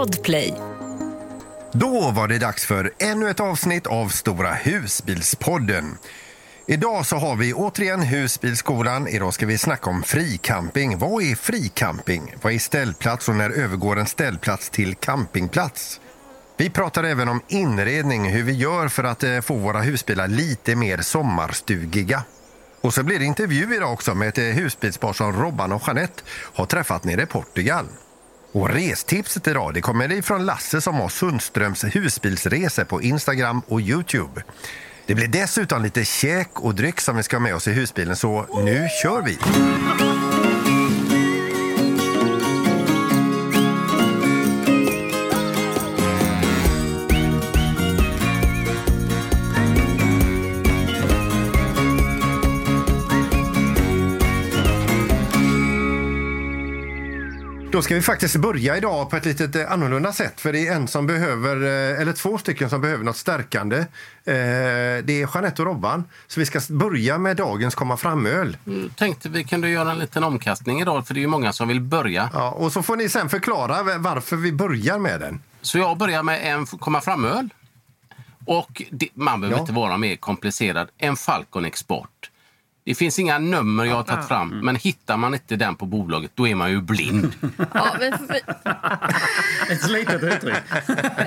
[0.00, 0.54] Podplay.
[1.72, 5.98] Då var det dags för ännu ett avsnitt av Stora husbilspodden.
[6.66, 9.08] Idag så har vi återigen Husbilskolan.
[9.08, 10.98] Idag ska vi snacka om fricamping.
[10.98, 12.34] Vad är fricamping?
[12.42, 16.00] Vad är ställplats och när övergår en ställplats till campingplats?
[16.56, 20.76] Vi pratar även om inredning, hur vi gör för att eh, få våra husbilar lite
[20.76, 22.22] mer sommarstugiga.
[22.80, 26.22] Och så blir det intervju idag också med ett eh, husbilspar som Robban och Jeanette
[26.54, 27.86] har träffat nere i Portugal.
[28.52, 34.42] Och restipset idag det kommer ifrån Lasse som har Sundströms husbilsresor på Instagram och Youtube.
[35.06, 38.16] Det blir dessutom lite käk och dryck som vi ska ha med oss i husbilen
[38.16, 39.38] så nu kör vi!
[57.72, 60.40] Då ska vi faktiskt börja idag på ett lite eh, annorlunda sätt.
[60.40, 63.76] För det är en som behöver, eh, eller två stycken som behöver något stärkande.
[63.78, 63.86] Eh,
[64.24, 66.04] det är Jeanette och Robban.
[66.26, 68.56] Så vi ska börja med dagens komma fram-öl.
[68.66, 71.80] Mm, tänkte vi kunde göra en liten omkastning idag för det är många som vill
[71.80, 72.30] börja.
[72.32, 75.42] Ja, och så får ni sen förklara varför vi börjar med den.
[75.62, 77.48] Så jag börjar med en komma fram-öl.
[78.46, 79.60] Och det, man behöver Ja.
[79.60, 80.88] inte vara mer komplicerad.
[80.98, 82.29] En Falcon Export.
[82.90, 86.30] Det finns inga nummer jag har tagit fram, men hittar man inte den på bolaget
[86.34, 87.32] då är man ju blind.
[87.74, 88.40] Ja, vi, vi,
[89.74, 90.56] Ett slitet uttryck.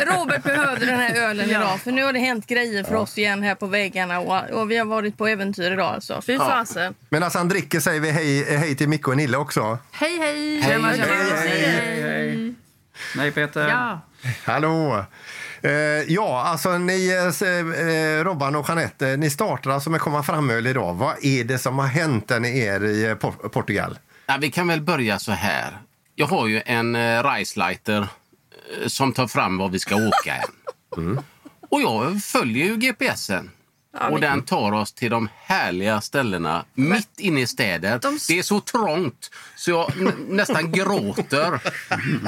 [0.05, 3.43] Robert behövde den här ölen idag för nu har det hänt grejer för oss igen
[3.43, 6.21] här på väggarna och, och vi har varit på äventyr idag alltså.
[6.21, 6.93] Fy fasen.
[7.09, 9.77] Medan han dricker säger vi hej, hej till Micke och Nille också.
[9.91, 10.61] Hej, hej!
[10.61, 10.81] Hej.
[10.81, 11.35] Hej, tjena.
[11.35, 12.53] Hej, hej.
[13.15, 13.67] Nej, Peter.
[13.67, 14.01] Ja.
[14.45, 15.05] Hallå!
[15.63, 15.71] Eh,
[16.13, 20.93] ja, alltså ni, eh, Robban och Jeanette, eh, ni startar alltså med komma fram-öl idag.
[20.93, 23.99] Vad är det som har hänt där ni är i eh, Por- Portugal?
[24.25, 25.77] Ja, vi kan väl börja så här.
[26.15, 28.01] Jag har ju en eh, Reisleiter
[28.81, 31.19] eh, som tar fram var vi ska åka än.
[31.69, 33.51] Och jag följer ju GPSen.
[34.11, 37.99] Och den tar oss till de härliga ställena mitt inne i städer.
[38.01, 39.91] De- Det är så trångt så jag
[40.29, 41.59] nästan gråter.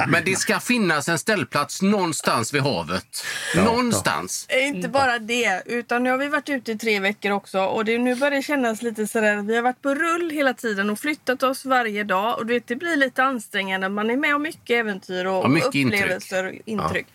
[0.08, 3.24] Men det ska finnas en ställplats någonstans vid havet.
[3.56, 4.46] Någonstans.
[4.48, 7.84] Eh, Inte bara det, utan nu har vi varit ute i tre veckor också och
[7.84, 10.98] det, nu börjar det kännas lite sådär, vi har varit på rull hela tiden och
[10.98, 13.88] flyttat oss varje dag och du vet, det blir lite ansträngande.
[13.88, 17.06] Man är med om mycket äventyr och Ja, mycket upplevelser och intryck.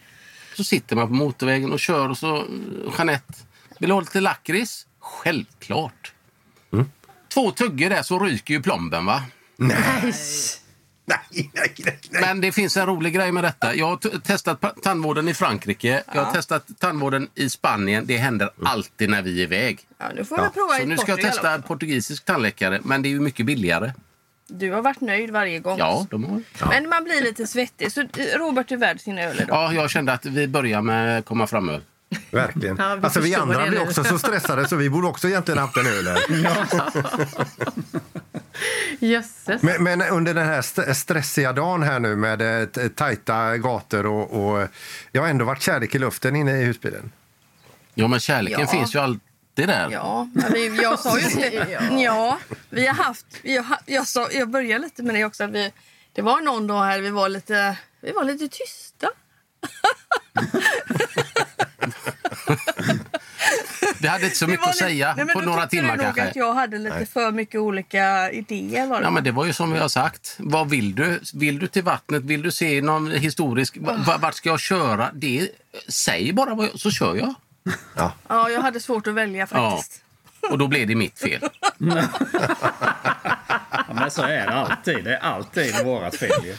[0.57, 2.43] Så sitter man på motorvägen och kör och så, eh,
[2.97, 3.33] Jeanette,
[3.81, 4.87] vill du ha lite lakrits?
[4.99, 6.13] Självklart.
[7.33, 9.23] Två tuggor där så ryker ju plomben va?
[9.57, 10.13] Nej,
[11.05, 12.21] nej, nej, nej.
[12.21, 13.75] Men det finns en rolig grej med detta.
[13.75, 16.03] Jag har testat tandvården i Frankrike.
[16.13, 18.03] Jag har testat tandvården i Spanien.
[18.07, 19.79] Det händer alltid när vi är iväg.
[19.97, 21.67] Ja, nu får vi prova Så nu ska jag testa också.
[21.67, 22.79] portugisisk tandläkare.
[22.83, 23.93] Men det är ju mycket billigare.
[24.47, 25.77] Du har varit nöjd varje gång.
[25.77, 26.41] Ja, de har...
[26.69, 27.91] Men man blir lite svettig.
[27.91, 29.47] Så eh, Robert är värd sin öl idag.
[29.49, 31.69] ja, jag kände att vi börjar med komma fram
[32.31, 32.75] Verkligen.
[32.79, 35.57] Ja, vi alltså, vi andra det blir också så stressade så vi borde också egentligen
[35.57, 36.19] haft en öl här.
[38.99, 39.61] Jösses.
[39.61, 42.41] Men, men under den här st- stressiga dagen här nu med
[42.77, 44.67] eh, tajta gator och, och
[45.11, 47.11] det har ändå varit kärlek i luften inne i husbilen.
[47.93, 48.67] Ja, men kärleken Ja.
[48.67, 49.21] finns ju alltid
[49.55, 49.89] där.
[49.91, 51.65] Ja, men vi, jag sa ju till,
[52.03, 52.39] ja,
[52.69, 53.25] vi har haft,
[53.69, 55.47] ha- jag, sa, jag började lite med det också.
[55.47, 55.71] Vi,
[56.13, 59.07] det var någon dag här vi var lite, vi var lite tysta.
[63.99, 66.23] Vi hade inte så mycket att säga Nej, men på några timmar du nog kanske.
[66.29, 68.87] att jag hade lite för mycket olika idéer.
[68.87, 69.03] Var det.
[69.03, 70.35] Ja, men det var ju som vi har sagt.
[70.39, 71.19] Vad vill du?
[71.33, 72.23] Vill du till vattnet?
[72.23, 73.77] Vill du se någon historisk...
[73.79, 75.09] Va- Vart ska jag köra?
[75.13, 75.49] Det,
[75.87, 77.33] säg bara vad jag, så kör jag.
[78.27, 80.01] ja, jag hade svårt att välja faktiskt.
[80.51, 81.41] Och då blev det mitt fel.
[83.87, 85.03] Ja, men så är det alltid.
[85.03, 86.55] Det är alltid vårat fel ju.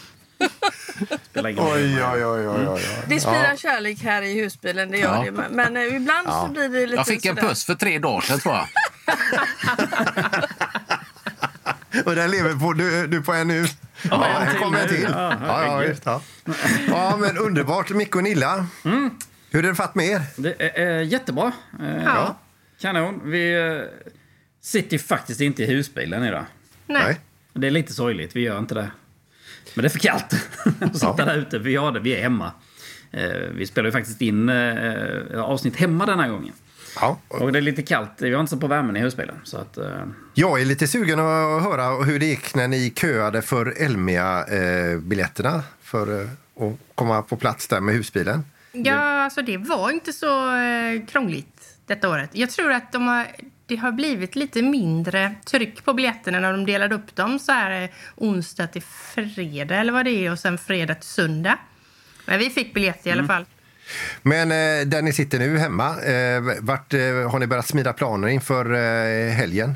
[1.30, 1.64] Spelar ingen.
[1.64, 2.82] Oj, oj, oj, oj, oj.
[3.08, 5.30] Det spirar kärlek här i husbilen, det gör Ja.
[5.32, 5.48] det.
[5.50, 7.48] Men, eh, ibland så blir det lite Jag fick en sådär.
[7.48, 8.66] puss för tre dagar sedan tror jag.
[12.04, 13.66] Och den lever på, du, du på en nu?
[14.10, 15.02] Ja, en här kommer en till.
[15.12, 16.22] Ja, Ja, ja, visst, ja.
[16.88, 17.90] ja, men underbart.
[17.90, 18.67] Micke och Nilla.
[19.50, 20.22] Hur är det fatt med er?
[20.37, 21.52] Det är eh, jättebra.
[21.81, 22.38] Eh, Ja.
[22.81, 23.20] Kanon.
[23.25, 23.81] Vi eh,
[24.62, 26.44] sitter ju faktiskt inte i husbilen idag.
[26.87, 27.20] Nej.
[27.52, 28.37] Det är lite sorgligt.
[28.37, 28.90] Vi gör inte det.
[29.75, 30.35] Men det är för kallt
[30.81, 31.59] att sitta där ute.
[31.59, 32.00] Vi har det.
[32.00, 32.53] Vi är hemma.
[33.11, 36.53] Eh, Vi spelar ju faktiskt in eh, avsnitt hemma denna gången.
[37.00, 37.19] Ja.
[37.29, 38.11] Och det är lite kallt.
[38.19, 39.35] Vi har inte så på värmen i husbilen.
[39.44, 39.85] Så att, eh,
[40.35, 46.20] Jag är lite sugen att höra hur det gick när ni köade för Elmia-biljetterna för
[46.23, 46.29] eh,
[46.67, 48.44] att komma på plats där med husbilen.
[48.73, 48.94] Ja,
[49.25, 52.31] alltså det var inte så eh, krångligt detta året.
[52.32, 53.26] Jag tror att de har,
[53.72, 57.90] det har blivit lite mindre tryck på biljetterna när de delade upp dem så här
[58.16, 61.58] onsdag till fredag eller vad det är och sen fredag till söndag.
[62.26, 63.44] Men vi fick biljett i alla fall.
[64.22, 68.28] Men eh, där ni sitter nu hemma, eh, vart, eh, har ni börjat smida planer
[68.28, 69.74] inför eh, helgen?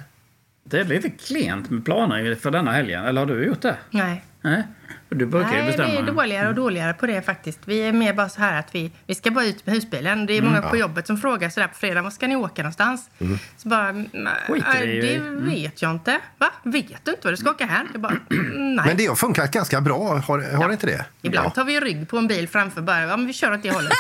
[0.65, 3.05] Det är lite klent med planer för denna helgen.
[3.05, 3.77] Eller har du gjort det?
[3.91, 4.25] Nej.
[4.41, 4.63] Nej.
[5.09, 5.99] Du brukar ju Nej, vi bestämma.
[5.99, 7.59] är dåligare och dåligare på det faktiskt.
[7.65, 10.27] Vi är mer bara så här att vi, vi ska bara ut med husbilen.
[10.27, 10.51] Det är Mm.
[10.53, 13.11] många på jobbet som frågar sådär på fredag, var ska ni åka någonstans?
[13.57, 15.49] Så bara, Skiter i- "Nej, det Mm.
[15.49, 16.19] vet jag inte.
[16.39, 16.47] Va?
[16.63, 17.87] Vet du inte vad du ska åka här?
[17.93, 18.15] Jag bara,
[18.55, 18.87] nej.
[18.87, 21.05] Men det har funkat ganska bra, har, har det inte det?
[21.23, 23.71] Ibland tar vi rygg på en bil framför bara, ja men vi kör åt det
[23.71, 23.93] hållet.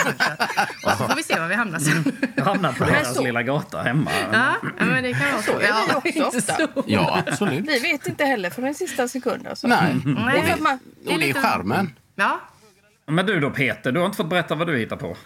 [0.85, 2.13] och så får vi se var vi hamnar sen.
[2.37, 4.11] Jag hamnar på deras så- lilla gata hemma.
[4.33, 5.53] Ja, ja, men det kan vara så.
[5.53, 6.57] Så är vi Ja, också inte ofta.
[6.57, 6.85] så.
[6.87, 7.65] Ja, absolut.
[7.69, 9.47] Vi vet inte heller från den sista sekunden.
[9.51, 9.67] Alltså.
[9.67, 9.97] Nej.
[10.05, 10.55] Nej,
[11.05, 11.93] det är Och det är lite- charmen.
[12.15, 12.41] Ja,
[13.07, 15.17] Men du då Peter, du har inte fått berätta vad du hittar på.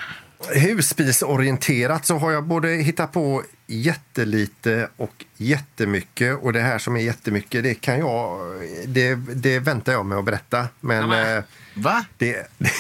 [0.54, 6.38] Husbilsorienterat så har jag både hittat på jättelite och jättemycket.
[6.42, 8.40] Och det här som är jättemycket, det kan jag...
[8.86, 10.68] Det, det väntar jag med att berätta.
[10.80, 11.08] Men...
[11.08, 11.44] men- eh,
[11.80, 12.04] Va?
[12.18, 12.72] det, det,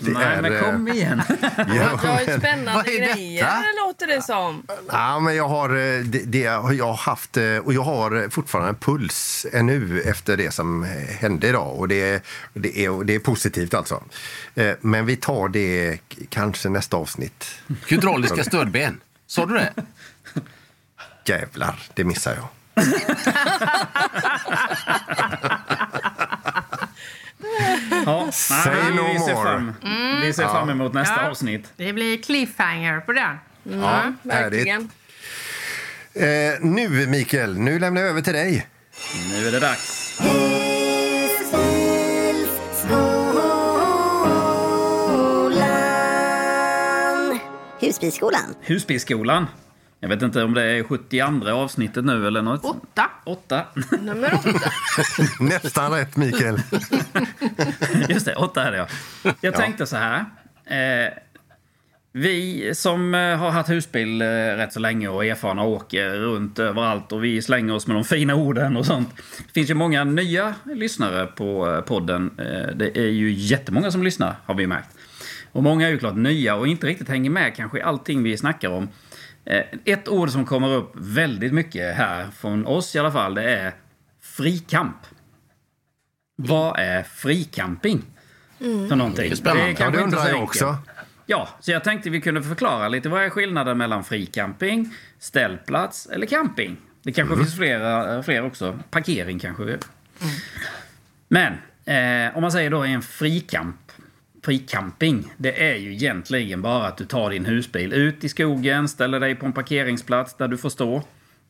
[0.00, 0.42] det Nej, är...
[0.42, 1.22] men kom eh, igen.
[1.56, 4.66] ja, Jag har ju spännande Vad är grejer, låter det som.
[4.88, 8.68] Ja, men jag har, eh, det, det, har jag haft eh, och jag har fortfarande
[8.68, 10.86] en puls ännu efter det som
[11.20, 11.78] hände idag.
[11.78, 14.02] Och det, det, är, det är positivt alltså.
[14.80, 15.98] Men vi tar det
[16.28, 17.46] kanske nästa avsnitt.
[17.86, 19.00] Hydrauliska stödben.
[19.26, 19.72] Sa du det?
[21.26, 22.48] Jävlar, det missar jag.
[28.06, 29.42] Ja, Say no vi, ser more.
[29.44, 29.72] fram,
[30.22, 31.30] vi ser fram emot nästa Ja.
[31.30, 31.72] avsnitt.
[31.76, 33.36] det blir cliffhanger på den.
[33.80, 34.90] Ja, Verkligen.
[36.14, 36.24] Eh,
[36.60, 38.66] nu, Mikael, nu lämnar jag över till dig.
[39.30, 40.20] Nu är det dags.
[47.80, 48.54] Husbilsskolan.
[48.62, 49.46] Husbilsskolan.
[50.04, 52.64] Jag vet inte om det är 72 avsnittet nu eller något.
[52.64, 53.10] Åtta.
[53.24, 53.64] Åtta.
[54.02, 54.70] Nummer åtta.
[55.40, 56.56] Nästan rätt, Mikael.
[58.08, 59.32] Just det, åtta är det ja.
[59.40, 60.24] Jag tänkte så här.
[60.64, 61.12] Eh,
[62.12, 67.12] vi som eh, har haft husbil eh, rätt så länge och erfarna åker runt överallt
[67.12, 69.08] och vi slänger oss med de fina orden och sånt.
[69.46, 72.30] Det finns ju många nya lyssnare på eh, podden.
[72.38, 74.88] Eh, det är ju jättemånga som lyssnar har vi märkt.
[75.52, 78.36] Och många är ju klart nya och inte riktigt hänger med kanske i allting vi
[78.36, 78.88] snackar om.
[79.44, 83.50] Eh, ett ord som kommer upp väldigt mycket här, från oss i alla fall, det
[83.50, 83.74] är
[84.20, 84.96] frikamp.
[86.36, 88.02] Vad är fricamping?
[88.58, 89.32] För någonting?
[89.42, 89.56] Det är.
[89.56, 90.76] Ja, det inte undrar jag också.
[91.26, 93.08] Ja, så jag tänkte vi kunde förklara lite.
[93.08, 96.76] Vad är skillnaden mellan fricamping, ställplats eller camping?
[97.02, 98.78] Det kanske finns flera, fler också.
[98.90, 99.78] Parkering kanske.
[101.28, 101.52] Men
[101.84, 103.76] eh, om man säger då en frikamp,
[104.44, 109.20] fricamping, det är ju egentligen bara att du tar din husbil ut i skogen, ställer
[109.20, 111.02] dig på en parkeringsplats där du får stå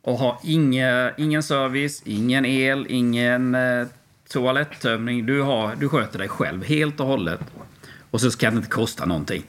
[0.03, 3.87] och har inga, ingen service, ingen el, ingen eh,
[4.29, 5.27] toalettömning.
[5.27, 7.41] Du, har, du sköter dig själv helt och hållet.
[8.11, 9.43] Och så ska det inte kosta någonting.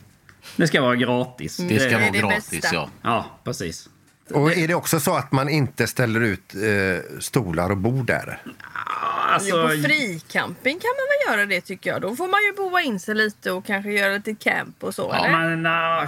[0.56, 1.58] Det ska vara gratis.
[1.58, 2.76] Det ska Det vara det gratis, bästa.
[2.76, 2.90] ja.
[3.02, 3.90] Ja, precis.
[4.34, 8.42] Och är det också så att man inte ställer ut eh, stolar och bord där?
[9.28, 12.02] Alltså, Jo, på fricamping kan man väl göra det tycker jag.
[12.02, 15.10] Då får man ju boa in sig lite och kanske göra lite camp och så.
[15.14, 15.40] Ja, eller?
[15.40, 16.08] men, na,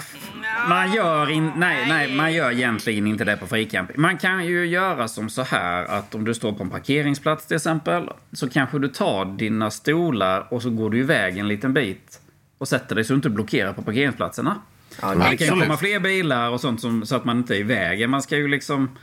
[0.70, 4.02] man gör in, nej, nej, man gör egentligen inte det på fricamping.
[4.02, 7.56] Man kan ju göra som så här att om du står på en parkeringsplats till
[7.56, 12.22] exempel så kanske du tar dina stolar och så går du iväg en liten bit
[12.58, 14.62] och sätter dig så du inte blockerar på parkeringsplatserna.
[15.02, 17.60] Ja, det kan ju komma fler bilar och sånt som, så att man inte är
[17.60, 18.10] i vägen.
[18.10, 18.98] Man ska ju liksom...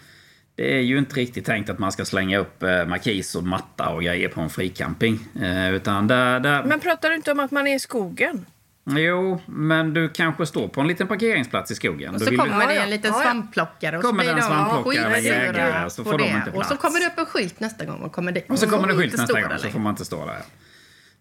[0.57, 3.89] Det är ju inte riktigt tänkt att man ska slänga upp eh, markis och matta
[3.89, 5.19] och grejer på en fricamping.
[5.43, 6.65] Eh, utan där, där...
[6.65, 8.47] Men pratar du inte om att man är i skogen?
[8.87, 12.15] Jo, men du kanske står på en liten parkeringsplats i skogen.
[12.15, 12.75] Och så kommer du...
[12.75, 13.23] det en liten ja.
[13.23, 16.47] svampplockare och så Kommer blir det en de svampplockare med jägare, så får de inte
[16.47, 16.69] Och plats.
[16.69, 18.51] så kommer det upp en skylt nästa gång man kommer dit.
[18.51, 20.43] Och så kommer det skylt nästa gång så får man inte stå där.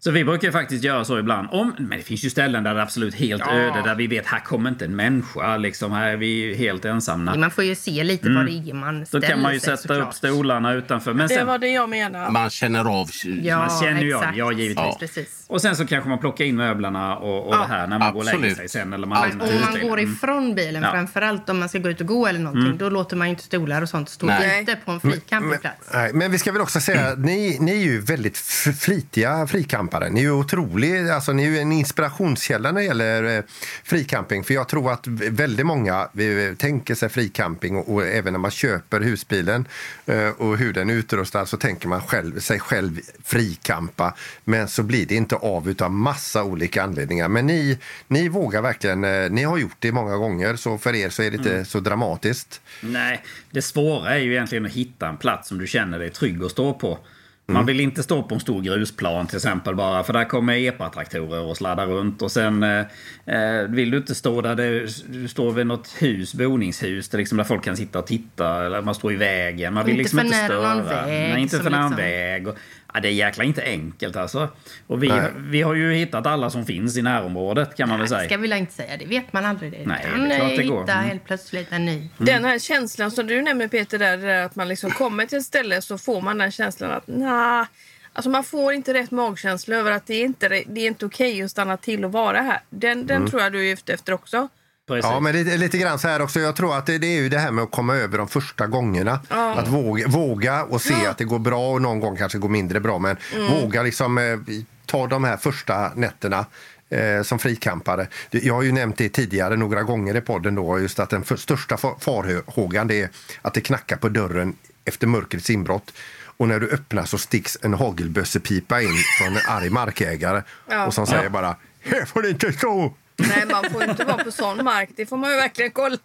[0.04, 1.48] Så vi brukar ju faktiskt göra så ibland.
[1.50, 3.52] Om, men det finns ju ställen där det är absolut helt Ja.
[3.54, 5.56] öde, där vi vet här kommer inte en människa.
[5.56, 7.34] Liksom, här är vi helt ensamma.
[7.36, 9.76] Man får ju se lite vad det är man Då ställer kan man ju sig,
[9.76, 10.14] sätta upp såklart.
[10.14, 11.12] stolarna utanför.
[11.14, 12.30] Men Det sen, var det jag menade.
[12.30, 13.08] Man känner av...
[13.42, 14.76] Ja, Man känner ju av, ja, givetvis.
[14.76, 14.96] Ja.
[15.00, 15.44] Precis.
[15.48, 18.12] och sen så kanske man plockar in möblerna och, och Ja, det här när man
[18.12, 18.56] går och lägger absolut.
[18.56, 18.92] sig sen.
[18.92, 20.90] Eller man lämnar Om man går ifrån bilen, Ja.
[20.90, 23.44] framförallt om man ska gå ut och gå eller någonting, då låter man ju inte
[23.44, 24.62] stolar och sånt stå Nej.
[24.62, 25.88] ute på en fri campingplats.
[25.94, 28.36] Nej, men vi ska väl också säga att ni, ni är ju väldigt
[28.80, 29.46] flitiga
[29.94, 30.10] frikampare.
[30.10, 33.44] Ni är ju otroliga, alltså ni är en inspirationskälla när det gäller eh,
[33.84, 34.44] fricamping.
[34.44, 38.50] För jag tror att väldigt många eh, tänker sig fricamping och, och även när man
[38.50, 39.66] köper husbilen
[40.06, 44.14] eh, och hur den är utrustad så tänker man själv, sig själv frikampa.
[44.44, 47.28] Men så blir det inte av utav massa olika anledningar.
[47.28, 49.00] Men ni, ni vågar verkligen,
[49.34, 52.60] ni har gjort det många gånger så för er så är det inte så dramatiskt.
[52.80, 56.42] Nej, det svåra är ju egentligen att hitta en plats som du känner dig trygg
[56.42, 56.98] att stå på.
[57.46, 61.40] Man vill inte stå på en stor grusplan till exempel bara för där kommer epatraktorer
[61.40, 62.22] och sladdar runt.
[62.22, 62.78] Och sen eh,
[63.26, 67.44] eh, vill du inte stå där du står vid något hus, boningshus, där, liksom där
[67.44, 68.66] folk kan sitta och titta.
[68.66, 69.74] Eller man står i vägen.
[69.74, 70.82] Man vill Inte liksom för inte störa.
[70.82, 72.48] väg, Nej, inte för liksom- väg.
[72.48, 72.56] Och,
[72.94, 74.48] ja, det är jäkla inte enkelt alltså.
[74.86, 75.30] Och vi, Nej.
[75.36, 78.28] vi har ju hittat alla som finns i närområdet kan man väl Det säga.
[78.28, 78.96] ska vi väl inte säga.
[78.96, 79.72] Det vet man aldrig.
[79.72, 79.78] Det.
[79.86, 80.80] Nej, kan det är klart det går.
[80.80, 81.04] hitta Mm.
[81.08, 82.08] helt plötsligt en ny.
[82.18, 85.44] Den här känslan som du nämner Peter, där, det att man liksom kommer till ett
[85.44, 87.66] ställe så får man den känslan att nah,
[88.12, 91.42] alltså man får inte rätt magkänsla över att det är inte, det är inte okej
[91.42, 92.60] att stanna till och vara här.
[92.70, 94.48] Den, den tror jag du är ute efter också.
[94.86, 95.10] Precis.
[95.10, 96.40] Ja, men det är lite grann så här också.
[96.40, 98.66] Jag tror att det, det är ju det här med att komma över de första
[98.66, 99.20] gångerna.
[99.28, 102.80] Att våga, våga och se att det går bra och någon gång kanske går mindre
[102.80, 102.98] bra.
[102.98, 103.16] Men
[103.50, 104.38] våga liksom eh,
[104.86, 106.46] ta de här första nätterna
[106.90, 108.06] eh, som frikampare.
[108.30, 111.36] Jag har ju nämnt det tidigare några gånger i podden då, just att den för,
[111.36, 113.08] största fa- farhågan är
[113.42, 115.92] att det knackar på dörren efter mörkrets inbrott.
[116.36, 120.86] Och när du öppnar så sticks en hagelbössepipa in från en arg markägare Ja.
[120.86, 122.94] och som säger bara Här får det inte stå!
[123.28, 124.88] Nej, man får inte vara på sån mark.
[124.96, 125.96] Det får man ju verkligen kolla.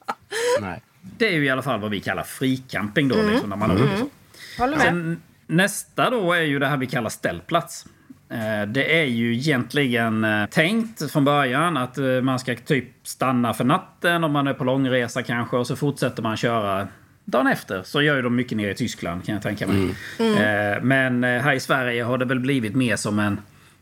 [0.61, 0.81] Nej.
[1.17, 3.15] Det är ju i alla fall vad vi kallar fricamping då.
[3.31, 4.09] Liksom, när man åker så.
[4.61, 4.85] Håller med.
[4.85, 7.85] Sen, nästa då är ju det här vi kallar ställplats.
[8.31, 13.53] Eh, Det är ju egentligen eh, tänkt från början att eh, man ska typ stanna
[13.53, 16.87] för natten om man är på långresa kanske och så fortsätter man köra
[17.25, 17.83] dagen efter.
[17.83, 19.95] Så gör ju de mycket nere i Tyskland kan jag tänka mig.
[20.19, 23.39] Eh, Men eh, här i Sverige har det väl blivit mer som en,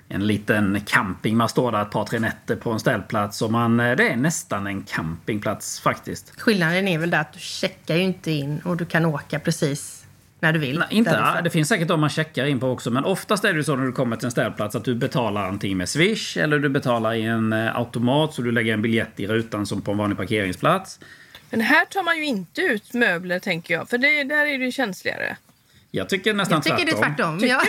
[0.09, 1.37] en liten camping.
[1.37, 4.15] Man står där ett par, tre nätter på en ställplats och man, eh, det är
[4.15, 6.41] nästan en campingplats faktiskt.
[6.41, 10.05] Skillnaden är väl där att du checkar ju inte in och du kan åka precis
[10.39, 10.79] när du vill.
[10.79, 11.43] Nej, inte, därifrån.
[11.43, 12.91] det finns säkert de man checkar in på också.
[12.91, 15.77] Men oftast är det så när du kommer till en ställplats att du betalar antingen
[15.77, 19.27] med Swish eller du betalar i en eh, automat så du lägger en biljett i
[19.27, 20.99] rutan som på en vanlig parkeringsplats.
[21.49, 23.89] Men här tar man ju inte ut möbler tänker jag.
[23.89, 25.37] För det, där är det ju känsligare.
[25.91, 27.39] Jag tycker nästan Jag tycker det är tvärtom.
[27.41, 27.61] Ja.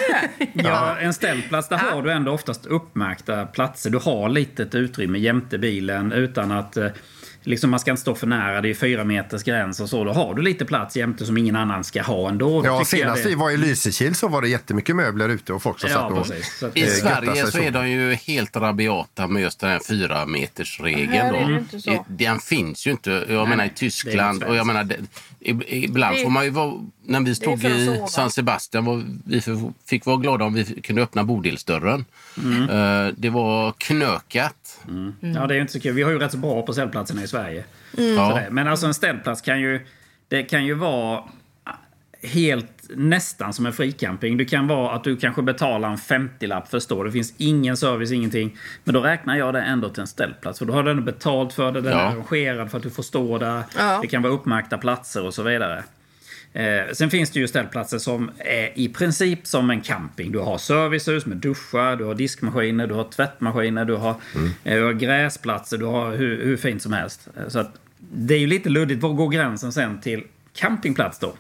[0.52, 3.90] Ja, en ställplats där har du ändå oftast uppmärkta platser.
[3.90, 6.86] Du har litet utrymme jämte bilen utan att eh,
[7.42, 8.60] liksom man ska inte stå för nära.
[8.60, 10.04] Det är fyra meters gräns och så.
[10.04, 12.50] Då har du lite plats jämte som ingen annan ska ha ändå.
[12.50, 15.52] Ja, Tycker jag senast det- vi var i Lysekil så var det jättemycket möbler ute
[15.52, 16.26] och folk som Ja, satt och...
[16.28, 16.62] precis.
[16.62, 17.58] I Eh, eh, götta Sverige så så.
[17.58, 21.08] är de ju helt rabiata med just den här fyra meters regeln.
[21.12, 21.48] Här är då.
[21.48, 22.04] det inte så.
[22.08, 23.24] Den finns ju inte.
[23.28, 24.96] Jag menar i Tyskland det är och jag menar det,
[25.40, 26.72] i- ibland Det- får man ju vara,
[27.08, 28.02] när vi stod i.
[28.08, 29.42] San Sebastian var, vi
[29.86, 32.04] fick vara glada om vi kunde öppna bodelsdörren.
[32.70, 34.80] Eh, Det var knökat.
[35.20, 35.94] Ja, det är ju inte så kul.
[35.94, 37.64] Vi har ju rätt så bra på ställplatserna i Sverige.
[37.94, 38.40] Så Ja.
[38.50, 39.86] Men alltså en ställplats kan ju...
[40.28, 41.24] Det kan ju vara
[42.22, 44.36] helt nästan som en fricamping.
[44.36, 47.02] Det kan vara att du kanske betalar en 50-lapp för att stå.
[47.04, 48.56] Det finns ingen service, ingenting.
[48.84, 50.58] Men då räknar jag det ändå till en ställplats.
[50.58, 51.80] För då har du ändå betalt för det.
[51.80, 51.98] Den Ja.
[51.98, 53.62] är arrangerad för att du får stå där.
[53.78, 53.98] Ja.
[54.02, 55.84] Det kan vara uppmärkta platser och så vidare.
[56.58, 60.32] Eh, sen finns det ju ställplatser som är i princip som en camping.
[60.32, 64.10] Du har servicehus med duschar, du har diskmaskiner, du har tvättmaskiner, du har,
[64.64, 67.28] eh, du har gräsplatser, du har hur, hur fint som helst.
[67.36, 67.74] Eh, Så att
[68.12, 69.02] det är ju lite luddigt.
[69.02, 70.22] Var går gränsen sen till
[70.54, 71.34] campingplats då?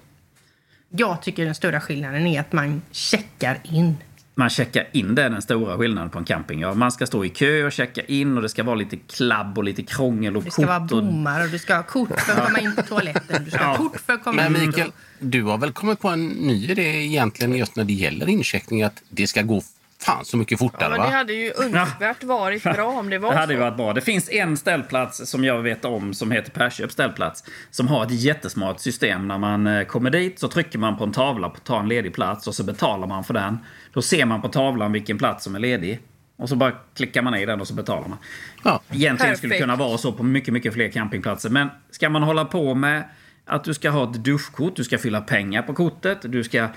[0.90, 3.96] Jag tycker den stora skillnaden är att man checkar in.
[4.38, 6.60] Man checkar in, det är den stora skillnaden på en camping.
[6.60, 9.58] Ja, man ska stå i kö och checka in och det ska vara lite klabb
[9.58, 10.92] och lite krångel och Det ska vara kort.
[10.92, 11.04] Och...
[11.04, 13.44] bommar och du ska ha kort för att komma in på toaletten.
[13.44, 13.76] Du ska ha Ja.
[13.76, 14.66] kort för att komma Men in.
[14.68, 18.82] Mikael, du har väl kommit på en ny idé egentligen just när det gäller incheckning
[18.82, 19.62] att det ska gå
[20.02, 23.30] fan så mycket Ja, fortare men det hade ju önskvärt varit bra om det var
[23.32, 23.64] Det hade ju så.
[23.64, 23.92] varit bra.
[23.92, 27.44] Det finns en ställplats som jag vet om som heter Perköp ställplats.
[27.70, 29.28] Som har ett jättesmart system.
[29.28, 31.88] När man eh, kommer dit så trycker man på en tavla på att ta en
[31.88, 33.58] ledig plats och så betalar man för den.
[33.92, 36.00] Då ser man på tavlan vilken plats som är ledig.
[36.36, 38.18] Och så bara klickar man i den och så betalar man.
[38.64, 38.80] Ja.
[38.92, 41.50] Egentligen skulle det kunna vara så på mycket, mycket fler campingplatser.
[41.50, 43.04] Men ska man hålla på med
[43.46, 46.68] att du ska ha ett duschkort, du ska fylla pengar på kortet, du ska,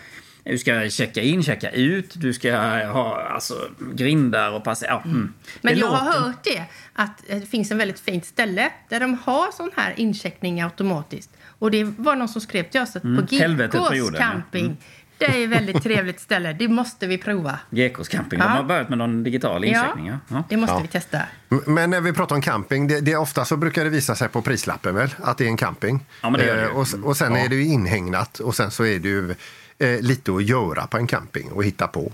[0.43, 2.55] du ska checka in, checka ut, du ska
[2.87, 3.53] ha alltså,
[3.93, 4.85] grindar och passa...
[4.85, 5.33] Ja, mm.
[5.61, 8.99] Men Det jag har låter- hört det, att det finns en väldigt fint ställe där
[8.99, 11.29] de har sån här incheckning automatiskt.
[11.59, 14.77] Och det var någon som skrev till oss att på helvetet på GKs camping,
[15.17, 16.53] det är ett väldigt trevligt ställe.
[16.53, 17.59] Det måste vi prova.
[17.69, 18.39] GKs camping.
[18.39, 18.45] Ja.
[18.45, 20.07] De har börjat med någon digital incheckning.
[20.07, 20.17] Ja.
[20.27, 20.43] Ja.
[20.49, 20.79] det måste Ja.
[20.81, 21.19] vi testa.
[21.65, 24.41] Men när vi pratar om camping, det, det, ofta så brukar det visa sig på
[24.41, 26.05] prislappen väl, att det är en camping.
[26.21, 26.63] Ja, men det gör det.
[26.63, 29.35] Eh, och, och sen är det ju inhägnat och sen så är det ju
[29.81, 32.11] eh, lite att göra på en camping och hitta på.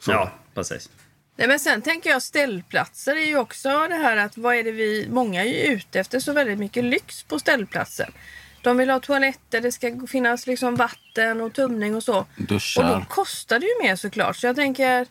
[0.00, 0.10] Så.
[0.12, 0.90] ja, precis.
[1.36, 4.72] Nej, men sen tänker jag ställplatser är ju också det här att vad är det
[4.72, 5.06] vi...
[5.10, 8.12] Många är ju ute efter så väldigt mycket lyx på ställplatsen.
[8.62, 12.18] De vill ha toaletter, det ska finnas liksom vatten och tömning och så.
[12.18, 13.06] Och då Duschar.
[13.08, 14.36] kostar det ju mer såklart.
[14.36, 15.06] Så jag tänker...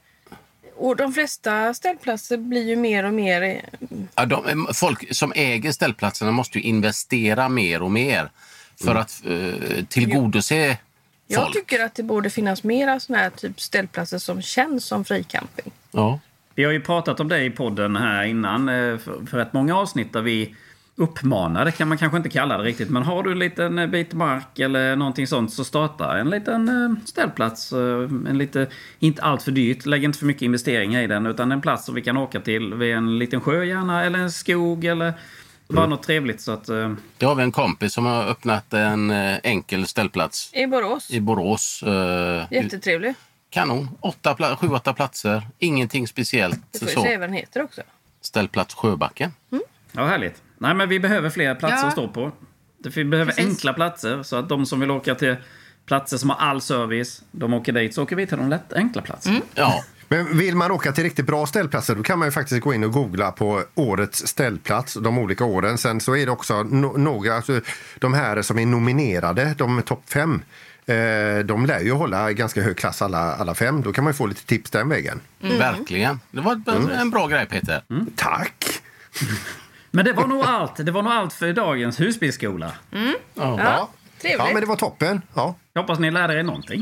[0.78, 3.42] Och de flesta ställplatser blir ju mer och mer...
[3.42, 3.58] eh,
[4.16, 8.32] Ja, de, folk som äger ställplatserna måste ju investera mer och mer
[8.84, 10.78] för att eh, tillgodose
[11.28, 11.54] Jag folk.
[11.54, 15.72] tycker att det borde finnas mera såna här typ ställplatser som känns som fricamping.
[15.92, 16.20] Ja.
[16.56, 20.14] Vi har ju pratat om det i podden här innan eh, för, ett många avsnitt
[20.14, 20.56] där vi
[20.96, 24.14] uppmanade, kan man kanske inte kalla det riktigt, men har du en liten eh, bit
[24.14, 27.72] mark eller någonting sånt så starta en liten eh, ställplats.
[27.72, 28.68] En lite,
[29.00, 31.96] inte allt för dyrt, lägg inte för mycket investeringar i den, utan en plats som
[31.96, 35.14] vi kan åka till vid en liten sjö gärna, eller en skog eller
[35.68, 36.70] bara något trevligt så att...
[36.70, 41.12] eh, Det har vi en kompis som har öppnat en eh, enkel ställplats I Borås.
[41.12, 41.84] i Borås.
[41.84, 43.14] Eh, Jättetrevlig.
[43.50, 43.90] Kanon.
[44.00, 45.48] Åtta, pla- sju, åtta platser.
[45.60, 46.60] Ingenting speciellt.
[46.72, 47.02] Du får ju Så.
[47.02, 47.82] säga vad den heter också.
[48.22, 49.34] Ställplats Sjöbacken.
[49.92, 50.42] Ja, härligt.
[50.58, 51.86] Nej, men vi behöver fler platser Ja.
[51.88, 52.32] att stå på.
[52.78, 53.50] Det- Vi behöver Precis.
[53.50, 55.36] enkla platser så att de som vill åka till
[55.86, 57.96] platser som har all service, de åker dit.
[57.96, 59.40] Så åker vi till de lätt enkla platserna.
[59.56, 59.84] Ja.
[60.08, 62.84] Men vill man åka till riktigt bra ställplatser då kan man ju faktiskt gå in
[62.84, 65.78] och googla på årets ställplats de olika åren.
[65.78, 67.62] Sen så är det också no några, alltså,
[68.00, 70.42] de här som är nominerade, de topp fem.
[70.88, 70.96] Eh,
[71.46, 73.82] de lär ju hålla ganska hög klass alla, alla fem.
[73.82, 75.22] Då kan man ju få lite tips den vägen.
[75.40, 76.20] Verkligen.
[76.32, 77.82] Det var en- en bra grej, Peter.
[78.16, 78.66] Tack!
[79.92, 80.86] Men det var nog allt.
[80.86, 82.72] Det var nog allt för dagens husbilsskola.
[82.90, 83.10] Ja.
[83.34, 83.90] Ja.
[84.22, 84.40] Trevligt.
[84.40, 85.22] ja, men det var toppen.
[85.34, 85.56] Ja.
[85.74, 86.82] Jag hoppas ni lärde er någonting.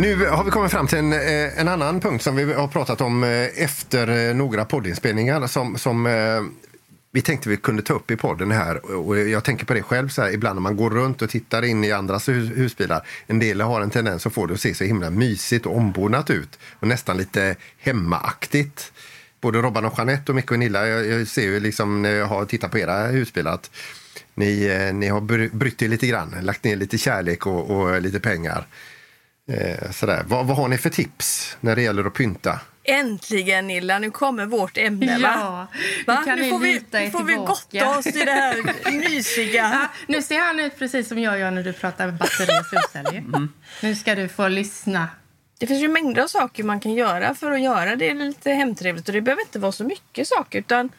[0.00, 3.00] Nu har vi kommit fram till en, eh, en annan punkt som vi har pratat
[3.00, 6.08] om eh, efter eh, några poddinspelningar som, som
[7.12, 8.96] vi tänkte vi kunde ta upp i podden här.
[8.96, 11.64] Och jag tänker på det själv, så här, ibland när man går runt och tittar
[11.64, 13.06] in i andras hus, husbilar.
[13.26, 16.30] En del har en tendens att få det att se så himla mysigt och ombonat
[16.30, 18.92] ut och nästan lite hemmaaktigt.
[19.40, 22.26] Både Robban och Jeanette och Micke och Nilla, jag, jag ser ju liksom när jag
[22.26, 23.70] har tittat på era husbilar att
[24.34, 25.20] ni, ni har
[25.56, 28.66] brytt er lite grann, lagt ner lite kärlek och, och lite pengar.
[29.50, 30.22] Eh, sådär.
[30.26, 32.60] Vad, vad har ni för tips när det gäller att pynta?
[32.84, 35.34] Äntligen Nilla, nu kommer vårt ämne va?
[35.34, 35.68] Ja,
[36.06, 36.18] va?
[36.18, 39.62] nu kan nu ni får vi, nu får vi gotta oss i det här mysiga.
[39.72, 43.48] Ja, nu ser han ut precis som jag gör när du pratar batteri och solceller.
[43.82, 45.08] Nu ska du få lyssna.
[45.58, 49.08] Det finns ju mängder av saker man kan göra för att göra det lite hemtrevligt.
[49.08, 50.58] Och det behöver inte vara så mycket saker.
[50.58, 50.90] Utan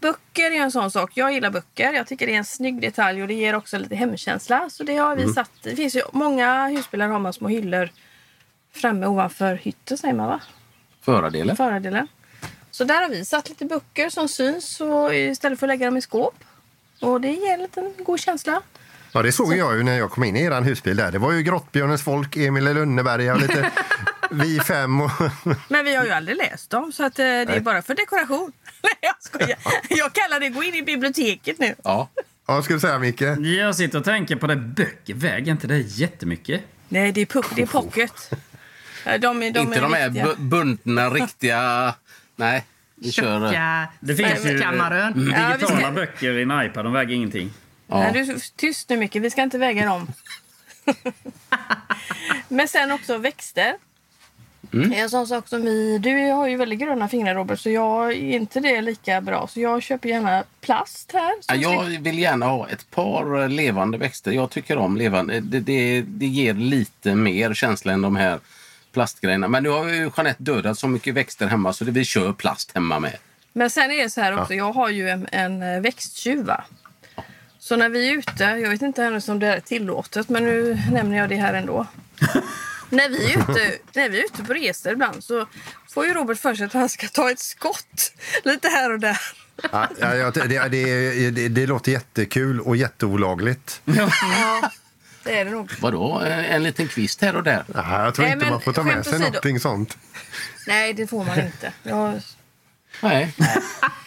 [0.00, 1.10] böcker är en sån sak.
[1.14, 1.92] Jag gillar böcker.
[1.92, 4.70] Jag tycker det är en snygg detalj och det ger också lite hemkänsla.
[4.70, 5.50] Så det har vi satt.
[5.62, 7.90] Det finns ju många husbilar har man små hyllor
[8.74, 10.40] framme ovanför hytten säger man va?
[11.02, 11.56] Förardelen.
[11.56, 12.08] Förardelen.
[12.70, 15.96] Så där har vi satt lite böcker som syns och istället för att lägga dem
[15.96, 16.44] i skåp.
[17.00, 18.62] Och det ger en liten god känsla.
[19.12, 21.12] Ja, det såg jag ju när jag kom in i er husbil där.
[21.12, 23.70] Det var ju Grottbjörnens folk, Emil i Lönneberga och lite
[24.30, 25.10] Vi fem och...
[25.68, 28.52] Men vi har ju aldrig läst dem så att eh, det är bara för dekoration.
[28.82, 29.58] Nej jag skojar.
[29.88, 31.74] Jag kallar det gå in i biblioteket nu.
[31.84, 32.08] Ja.
[32.46, 33.20] Ja, ska du säga Micke?
[33.60, 34.56] Jag sitter och tänker på det.
[34.56, 36.60] Böcker väger inte det jättemycket?
[36.88, 38.30] Nej det är, puck, det är pocket.
[39.06, 40.26] Eh, De är, de Inte är de här viktiga.
[40.26, 41.94] bu- bundna, riktiga...
[42.36, 43.48] Nej, vi kör...
[43.48, 45.32] Tjocka Det finns ju kammaren.
[45.36, 46.84] Ja, vi digitala ska- böcker i en iPad.
[46.84, 47.52] De väger ingenting.
[47.86, 47.98] Ja.
[47.98, 49.22] Nej, du tyst nu mycket.
[49.22, 50.06] Vi ska inte väga dem.
[52.48, 53.74] Men sen också växter.
[54.76, 54.92] Mm.
[54.92, 55.98] En sån sak som vi...
[55.98, 59.48] Du har ju väldigt gröna fingrar Robert så jag är inte det lika bra.
[59.52, 61.32] Så jag köper gärna plast här.
[61.48, 64.32] Ja, Jag vill gärna ha ett par levande växter.
[64.32, 65.40] Jag tycker om levande.
[65.40, 68.38] Det, det, det ger lite mer känsla än de här
[68.92, 69.48] plastgrejerna.
[69.48, 72.72] Men nu har ju Jeanette dödat så mycket växter hemma så det, vi kör plast
[72.74, 73.16] hemma med.
[73.52, 76.44] Men sen är det så här också, jag har ju en, en eh, växttjuv.
[76.44, 76.64] va?
[77.58, 80.78] Så när vi är ute, jag vet inte ännu om det är tillåtet, men nu
[80.92, 81.86] nämner jag det här ändå.
[82.90, 85.46] när, vi är ute, när vi är ute på resor ibland så
[85.88, 88.12] får ju Robert för sig att han ska ta ett skott
[88.44, 89.20] lite här och där.
[89.72, 93.80] Ja, ja, det, det, det, det låter jättekul och jätteolagligt.
[93.84, 94.10] Ja,
[95.24, 95.72] det är det nog.
[95.80, 96.22] Vadå?
[96.26, 97.64] En, en liten kvist här och där?
[97.74, 99.96] Ja, jag tror Nej, inte men man får ta med sig någonting sånt.
[100.66, 101.72] Nej, det får man inte.
[101.82, 102.20] Jag,
[103.00, 103.34] Nej.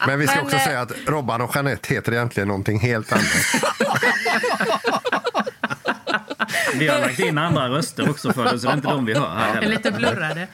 [0.07, 3.11] Men vi ska Men, också eh, säga att Robban och Jeanette heter egentligen någonting helt
[3.11, 3.25] annat.
[6.75, 9.13] Vi har lagt in andra röster också för det, så det är inte de vi
[9.13, 9.67] hör här Är heller.
[9.69, 10.47] lite blurrade.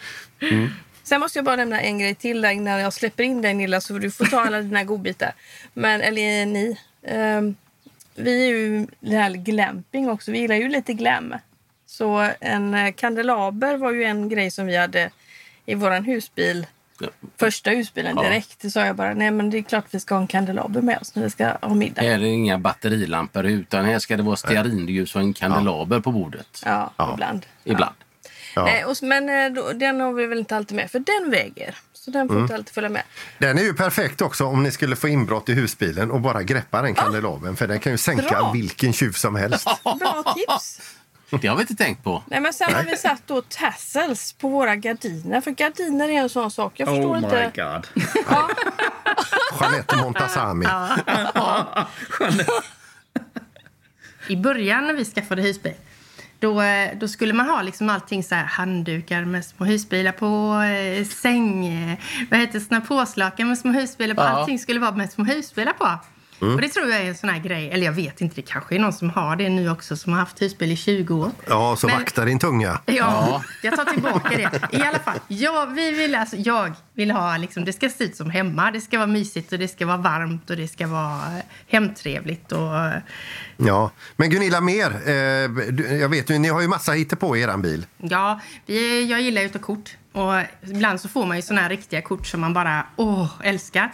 [1.04, 3.82] Sen måste jag bara nämna en grej till där innan jag släpper in dig Nilla
[3.82, 5.34] så du får ta alla dina godbitar.
[5.74, 6.78] Men, eller ni.
[7.08, 7.56] ehm,
[8.16, 10.32] vi är ju det här glamping också.
[10.32, 11.34] Vi gillar ju lite glam.
[11.86, 15.10] Så en eh, kandelaber var ju en grej som vi hade
[15.66, 16.68] i våran husbil,
[17.00, 17.08] Ja.
[17.40, 18.24] första husbilen Ja.
[18.24, 20.82] direkt, så sa jag bara nej men det är klart vi ska ha en kandelaber
[20.82, 22.02] med oss när vi ska ha middag.
[22.02, 26.12] Här är det inga batterilampor utan här ska det vara stearinljus och en kandelaber på
[26.12, 26.62] bordet.
[26.66, 27.14] Ja, Ja.
[27.14, 27.46] ibland.
[27.64, 27.96] Ibland.
[28.56, 28.64] Ja.
[28.66, 31.32] Nej, och, s- men eh, då, den har vi väl inte alltid med, för den
[31.32, 31.76] väger.
[31.94, 33.04] Så den får inte alltid följa med.
[33.40, 36.82] Den är ju perfekt också om ni skulle få inbrott i husbilen och bara greppa
[36.82, 38.52] den kandelabern för den kan ju sänka Bra.
[38.52, 39.68] vilken tjuv som helst.
[39.84, 40.82] Bra tips!
[41.30, 42.24] Det har vi inte tänkt på.
[42.28, 45.42] Nej, men sen har vi satt då tassels på våra gardiner.
[45.42, 46.74] För gardiner är en sån sak.
[46.76, 47.52] Jag förstår Oh my inte.
[47.56, 47.88] god.
[48.30, 48.50] Ja,
[49.60, 50.66] Jeanette Montazami.
[54.28, 55.74] I början när vi skaffade husbil
[56.40, 60.62] då, eh, då skulle man ha liksom allting så här handdukar med små husbilar på,
[60.64, 61.98] eh, säng, eh,
[62.32, 64.22] vad heter det, såna påslakan med små husbilar på.
[64.22, 64.28] Ja.
[64.28, 66.00] Allting skulle vara med små husbilar på.
[66.40, 68.76] Och det tror jag är en sån här grej, eller jag vet inte, det kanske
[68.76, 71.32] är någon som har det nu också som har haft husbil i 20 år.
[71.48, 72.82] Ja, så Men- vakta din tunga.
[72.86, 74.78] Ja, jag tar tillbaka det.
[74.78, 78.16] I alla fall, jag, vi vill, alltså, jag vill ha, liksom, det ska se ut
[78.16, 78.72] som hemma.
[78.72, 82.52] Det ska vara mysigt och det ska vara varmt och det ska vara eh, hemtrevligt.
[82.52, 82.94] Och, eh,
[83.58, 83.92] Ja.
[84.16, 85.02] Men Gunilla, mer.
[85.06, 85.14] Eh,
[85.98, 87.86] jag vet ju, ni har ju massa hittepå i eran bil.
[87.98, 89.90] ja, vi, jag gillar ju att ta kort.
[90.12, 93.92] Och ibland så får man ju såna här riktiga kort som man bara åh, älskar.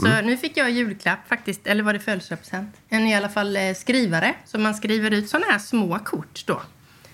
[0.00, 2.76] Så nu fick jag julklapp faktiskt, eller var det födelsedagspresent?
[2.88, 4.34] En i alla fall eh, skrivare.
[4.44, 6.62] Så man skriver ut såna här små kort då.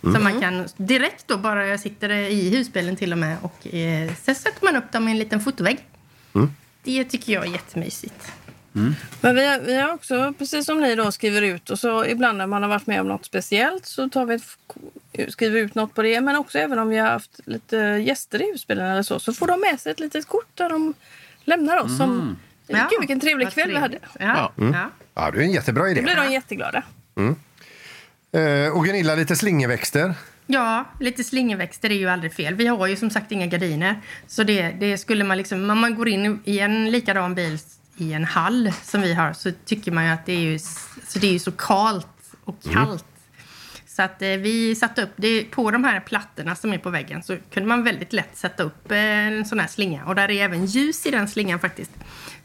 [0.00, 3.36] Som man kan direkt då, bara jag sitter i husbilen till och med.
[3.42, 5.78] Och eh, sen sätter man upp dem i en liten fotovägg.
[6.82, 8.32] Det tycker jag är jättemysigt.
[9.20, 11.70] men vi har, vi har också, precis som ni då, skriver ut.
[11.70, 15.32] Och så ibland när man har varit med om något speciellt så tar vi ett,
[15.32, 16.20] skriver ut något på det.
[16.20, 19.18] Men också även om vi har haft lite gäster i husbilen eller så.
[19.18, 20.94] Så får de med sig ett litet kort där de
[21.44, 21.96] lämnar oss.
[21.96, 22.36] Som,
[22.68, 23.98] Gud vilken trevlig kväll vi hade.
[24.20, 24.90] Ja, ja.
[25.14, 26.02] Ja, det är en jättebra Då idé.
[26.02, 26.82] blir de jätteglada.
[28.32, 30.14] Eh, och Gunilla, lite slingerväxter.
[30.46, 32.54] Ja, lite slingerväxter är ju aldrig fel.
[32.54, 34.00] Vi har ju som sagt inga gardiner.
[34.26, 37.58] Så det, det skulle man liksom, om man går in i en likadan bil
[37.96, 40.58] i en hall som vi har så tycker man ju att det är ju,
[41.08, 42.06] så det är ju så kalt
[42.44, 43.04] och kallt.
[43.86, 47.22] Så att eh, vi satte upp det på de här plattorna som är på väggen
[47.22, 50.04] så kunde man väldigt lätt sätta upp eh, en sån här slinga.
[50.04, 51.90] Och där är även ljus i den slingan faktiskt.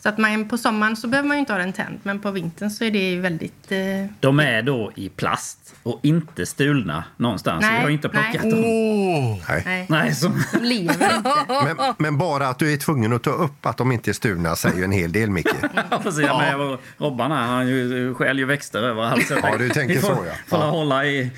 [0.04, 2.00] Så att man på sommaren så behöver man ju inte ha den tänd.
[2.04, 3.72] Men på vintern så är det ju väldigt...
[3.72, 3.78] Eh,
[4.20, 7.62] De är då i plast och inte stulna någonstans.
[7.62, 8.52] Nej, Vi har inte plockat nej.
[8.52, 9.42] dem.
[9.50, 9.64] Nej.
[9.66, 11.32] nej, Nej, så, de lever inte.
[11.78, 14.56] Men, men bara att du är tvungen att ta upp att de inte är stulna
[14.56, 15.48] säger ju en hel del, Micke.
[15.92, 16.26] ja, precis.
[16.28, 16.38] Ja.
[16.38, 19.28] Men jag- Robban här, han ju, stjäl ju växter överallt.
[19.28, 20.34] Så jag Ja, du tänker får, så, ja.
[20.48, 20.66] Får Ja.
[20.70, 21.32] hålla i...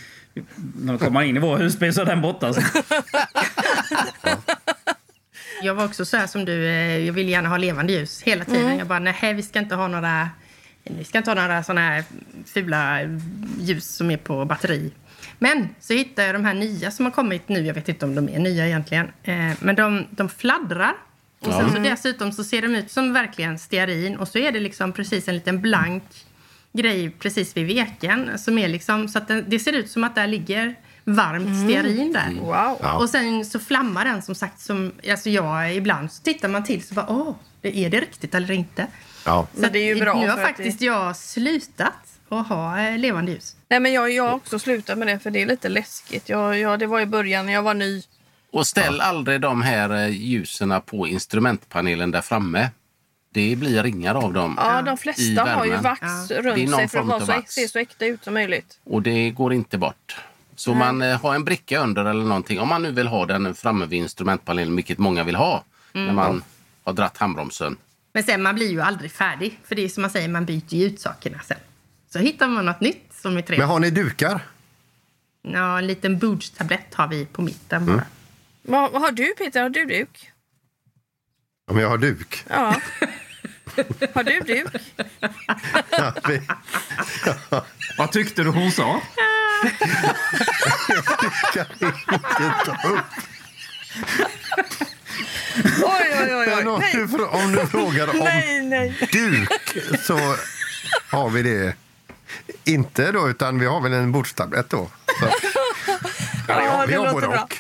[0.82, 2.54] När de kommer in i vår husbil så är den borta.
[2.54, 2.62] Så.
[5.62, 8.46] Jag var också så här som du, eh, jag vill gärna ha levande ljus hela
[8.46, 8.78] tiden.
[8.78, 10.30] Jag bara, nej vi ska inte ha några,
[10.84, 12.04] vi ska inte ha några såna här
[12.46, 13.00] fula
[13.60, 14.92] ljus som är på batteri.
[15.40, 18.16] Men så hittade jag de här nya som har kommit nu, jag vet inte om
[18.16, 20.94] de är nya egentligen, eh, men de, de fladdrar.
[21.40, 24.60] Och sen så dessutom så ser de ut som verkligen stearin och så är det
[24.60, 26.04] liksom precis en liten blank
[26.74, 30.16] grej precis vid veken som är liksom så att den, det ser ut som att
[30.16, 32.34] där ligger varmt stearin där.
[32.42, 32.78] Wow.
[32.82, 32.98] Ja.
[32.98, 36.84] Och sen så flammar den som sagt som, alltså jag ibland så tittar man till
[36.84, 38.88] så bara åh, är det riktigt eller inte?
[39.26, 39.48] Ja.
[39.56, 41.94] Så Men det är ju bra Nu har faktiskt det- jag slutat
[42.30, 43.56] att ha eh, levande ljus.
[43.70, 46.30] Nej, men jag, jag har också slutat med det för det är lite läskigt.
[46.30, 48.04] Jag, jag, det var i början när jag var ny.
[48.52, 52.70] Och ställ aldrig de här eh, ljusen på instrumentpanelen där framme.
[53.34, 54.56] Det blir ringar av dem.
[54.58, 56.42] Ja, i de flesta har ju vax Ja.
[56.42, 58.80] runt sig för att vara av så, se så äkta ut som möjligt.
[58.84, 60.18] Och det går inte bort.
[60.62, 62.60] Så man eh, har en bricka under eller någonting.
[62.60, 65.64] Om man nu vill ha den framme vid instrumentpanelen, vilket många vill ha.
[65.94, 66.44] När man
[66.84, 67.78] har dratt handbromsen.
[68.14, 69.60] Men sen man blir ju aldrig färdig.
[69.64, 71.58] För det är som man säger, man byter ju ut sakerna sen.
[72.14, 73.60] Så hittar man något nytt som är trevligt.
[73.60, 74.40] Men har ni dukar?
[75.42, 78.04] Ja, en liten bordstablett har vi på mitten bara.
[78.62, 79.62] Vad, vad har du Peter?
[79.62, 80.32] Har du duk?
[81.72, 82.44] Om jag har duk?
[82.50, 82.56] Ja.
[84.14, 84.82] har du duk?
[85.92, 86.42] Ja, vi-
[87.98, 89.02] Vad tyckte du hon sa?
[91.54, 93.06] Kan inte ta upp.
[95.84, 96.54] Oj, oj, oj.
[96.58, 96.66] Oj.
[96.68, 99.10] om, Nej, du, om du frågar om nej, nej.
[99.12, 99.50] duk
[100.02, 100.36] så
[101.10, 101.74] har vi det
[102.64, 104.90] inte då, utan vi har väl en bordstablett då.
[105.20, 105.26] Så.
[106.48, 107.44] Ja, Ja, vi har låter både bra.
[107.44, 107.58] och.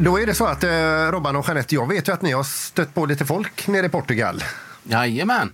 [0.00, 0.70] Då är det så att eh,
[1.10, 3.88] Robban och Jeanette, jag vet ju att ni har stött på lite folk nere i
[3.88, 4.44] Portugal.
[4.82, 5.52] Jajamän.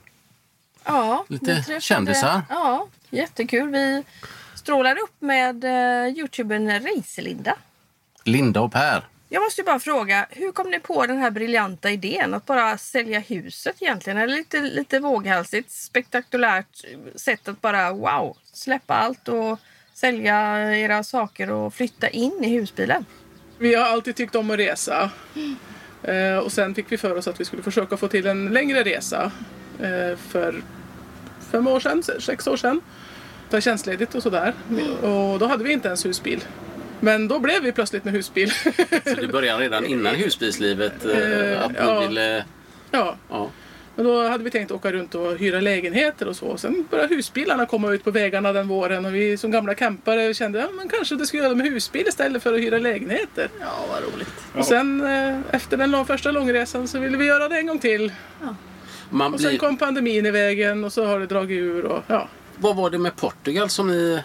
[0.89, 2.43] Ja, Lite kändisar.
[2.49, 3.71] Ja, jättekul.
[3.71, 4.05] Vi
[4.55, 7.57] strålar upp med uh, youtubern Reiselinda.
[8.25, 9.07] Linda och Per.
[9.29, 12.79] Jag måste ju bara fråga, hur kom ni på den här briljanta idén att bara
[12.79, 14.19] sälja huset egentligen?
[14.19, 19.59] Eller lite, lite våghalsigt, spektakulärt sätt att bara wow, släppa allt och
[19.95, 23.05] sälja era saker och flytta in i husbilen?
[23.59, 25.11] Vi har alltid tyckt om att resa.
[26.03, 28.85] Eh, och sen fick vi för oss att vi skulle försöka få till en längre
[28.85, 29.33] resa
[30.29, 30.63] för
[31.53, 32.81] fem år sedan, sex år sedan.
[33.51, 34.55] Ta tjänstledigt och sådär.
[35.03, 36.45] Och då hade vi inte ens husbil.
[37.01, 38.51] Men då blev vi plötsligt med husbil.
[39.05, 42.01] Så det började redan innan husbilslivet eh, att ja.
[42.01, 42.45] ville...
[42.91, 43.17] ja.
[43.31, 43.51] Ja.
[43.99, 46.57] Men då hade vi tänkt åka runt och hyra lägenheter och så.
[46.57, 50.65] Sen började husbilarna komma ut på vägarna den våren och vi som gamla campare kände
[50.65, 53.49] att ja, men kanske det skulle göra med husbil istället för att hyra lägenheter.
[53.61, 54.29] Ja, vad roligt.
[54.55, 58.13] Och sen eh, efter den första långresan så ville vi göra det en gång till.
[59.11, 59.59] Man Och sen blir...
[59.59, 62.29] kom pandemin i vägen och så har det dragit ur och ja.
[62.57, 64.23] Vad var det med Portugal som ni...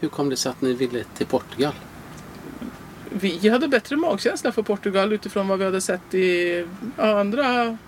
[0.00, 1.72] Hur kom det sig att ni ville till Portugal?
[3.10, 6.64] Vi hade bättre magkänsla för Portugal utifrån vad vi hade sett i
[6.96, 7.78] andra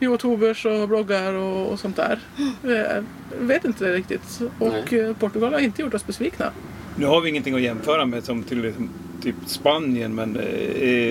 [0.00, 2.18] youtubers och bloggar och, och sånt där.
[2.62, 3.04] Jag
[3.38, 4.40] vet inte riktigt.
[4.58, 6.50] Och eh, Portugal har inte gjort oss besvikna.
[6.96, 8.72] Nu har vi ingenting att jämföra med som till
[9.22, 10.36] typ Spanien men...
[10.36, 10.42] Eh,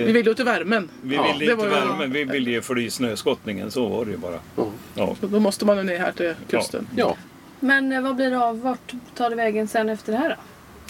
[0.06, 0.88] Vi vill ju till värmen.
[1.02, 3.70] vi Ja, ville ju- värmen, vi ville ju fly snöskottningen.
[3.70, 4.38] Så var det ju bara.
[4.56, 4.70] Ja.
[4.94, 5.16] Ja.
[5.20, 6.86] Då måste man ju ner här till kusten.
[6.96, 7.16] Ja.
[7.60, 8.60] Men eh, vad blir det av?
[8.60, 10.34] Vart tar det vägen sen efter det här då?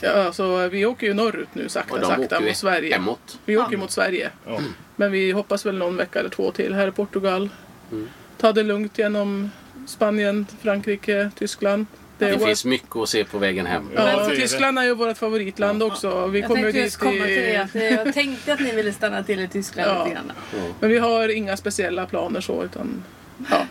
[0.01, 2.95] Ja, alltså, vi åker ju norrut nu sakta, sakta mot Sverige.
[2.95, 3.39] hemåt.
[3.45, 4.31] Vi åker ju mot Sverige.
[4.47, 4.61] Ja.
[4.97, 7.49] Men vi hoppas väl någon vecka eller två till här i Portugal.
[7.93, 8.09] Mm.
[8.39, 9.51] Ta det lugnt genom
[9.87, 11.87] Spanien, Frankrike, Tyskland.
[12.19, 13.91] Det Det vårt- finns mycket att se på vägen hem.
[13.95, 14.37] Ja, det.
[14.37, 16.27] Tyskland är ju vårt favoritland också.
[16.27, 17.37] Vi Jag kommer ju tänkte just komma till
[17.73, 17.93] det.
[18.05, 20.05] Jag tänkte att ni ville stanna till i Tyskland Ja.
[20.05, 20.33] lite grann.
[20.81, 23.05] Men vi har inga speciella planer så utan...
[23.51, 23.67] Ja.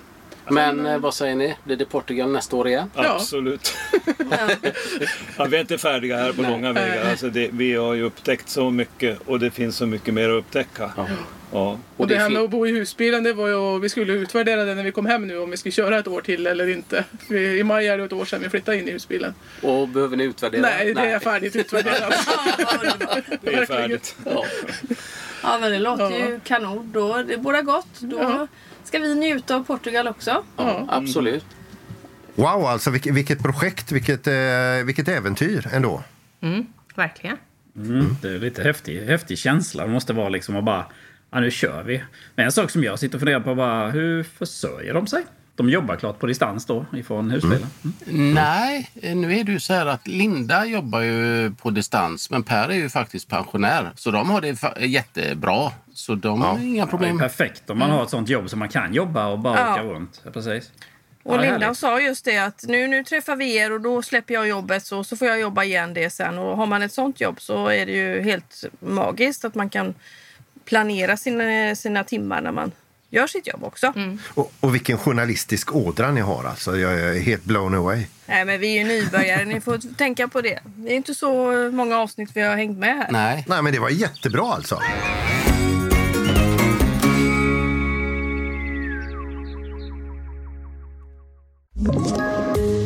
[0.49, 1.55] Men eh, vad säger ni?
[1.63, 2.91] Blir det Portugal nästa år igen?
[2.95, 3.15] Ja.
[3.15, 3.73] Absolut.
[5.37, 5.45] Ja.
[5.45, 6.51] Vi är inte färdiga här på Nej.
[6.51, 7.09] långa vägar.
[7.09, 10.39] Alltså det, vi har ju upptäckt så mycket och det finns så mycket mer att
[10.39, 10.91] upptäcka.
[10.97, 11.07] Ja.
[11.51, 11.79] Ja.
[11.97, 14.75] Och det här med att bo i husbilen, det var ju, vi skulle utvärdera det
[14.75, 17.03] när vi kom hem nu om vi ska köra ett år till eller inte.
[17.29, 19.33] Vi, I maj är det ett år sedan vi flyttade in i husbilen.
[19.61, 20.61] Och behöver ni utvärdera?
[20.61, 22.13] Nej, det är färdigt utvärderat.
[23.41, 24.15] Det är färdigt.
[24.25, 24.45] Ja.
[25.43, 26.91] ja, men det låter ju kanon.
[26.93, 27.99] Då, det båda gott.
[27.99, 28.47] Då Ja.
[28.95, 30.43] Ska vi njuta av Portugal också.
[30.57, 31.45] ja, absolut.
[32.35, 36.03] Wow, alltså vilket, vilket projekt, vilket, eh, vilket äventyr ändå.
[36.41, 37.37] Mm, verkligen.
[37.75, 39.85] Mm, det är lite häftig, häftig känsla.
[39.85, 40.85] Det måste vara liksom att bara,
[41.31, 42.03] ja nu kör vi.
[42.35, 45.23] Men en sak som jag sitter och funderar på bara, hur försörjer de sig?
[45.55, 47.67] De jobbar klart på distans då ifrån husbilen.
[48.07, 48.33] Mm.
[48.33, 52.69] Nej, nu är det ju så här att Linda jobbar ju på distans men Per
[52.69, 53.91] är ju faktiskt pensionär.
[53.95, 55.71] Så de har det jättebra.
[55.93, 57.19] Så de har inga problem.
[57.19, 59.73] perfekt om man har ett sånt jobb så man kan jobba och bara Ja.
[59.73, 60.21] åka runt.
[60.25, 60.71] Ja, precis.
[61.23, 64.33] Och Ja, Linda sa just det att nu, nu träffar vi er och då släpper
[64.33, 66.37] jag jobbet så, så får jag jobba igen det sen.
[66.37, 69.93] Och har man ett sånt jobb så är det ju helt magiskt att man kan
[70.65, 72.71] planera sina, sina timmar när man
[73.09, 73.93] gör sitt jobb också.
[74.33, 76.77] Och, och vilken journalistisk ådra ni har alltså.
[76.77, 78.05] Jag är helt blown away.
[78.25, 80.59] Nej, men vi är ju nybörjare, ni får tänka på det.
[80.65, 83.11] Det är inte så många avsnitt vi har hängt med här.
[83.11, 83.45] Nej.
[83.47, 84.79] Nej, men det var jättebra alltså.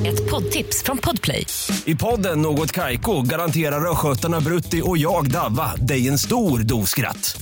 [0.06, 1.46] Ett poddtips från Podplay.
[1.86, 7.42] I podden Något Kaiko garanterar östgötarna Brutti och jag, Davva, dig en stor dos skratt.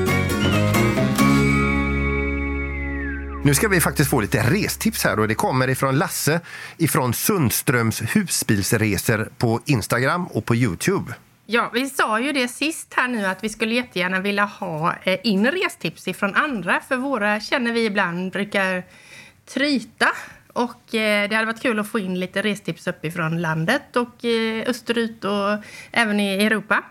[3.43, 6.41] Nu ska vi faktiskt få lite restips här och det kommer ifrån Lasse
[6.77, 11.13] ifrån Sundströms husbilsresor på Instagram och på Youtube.
[11.45, 15.19] Ja, vi sa ju det sist här nu att vi skulle jättegärna vilja ha eh,
[15.23, 16.79] in restips ifrån andra.
[16.87, 18.83] För våra känner vi ibland brukar
[19.53, 20.07] tryta.
[20.53, 24.63] Och eh, det hade varit kul att få in lite restips uppifrån landet och eh,
[24.67, 26.83] österut och även i Europa.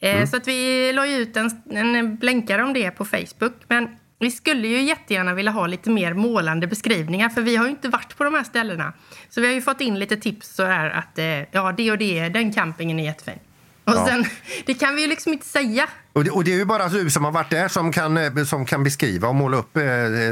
[0.00, 3.54] Eh, Så att vi la ut en, en blänkare om det på Facebook.
[3.68, 7.70] Men vi skulle ju jättegärna vilja ha lite mer målande beskrivningar för vi har ju
[7.70, 8.92] inte varit på de här ställena.
[9.28, 11.98] Så vi har ju fått in lite tips så här att eh, ja, det och
[11.98, 13.38] det, den campingen är jättefin.
[13.84, 14.06] Och Ja.
[14.06, 14.24] sen,
[14.66, 15.88] det kan vi ju liksom inte säga.
[16.12, 18.44] Och det, och det är ju bara du som har varit där som kan, eh,
[18.44, 19.82] som kan beskriva och måla upp eh,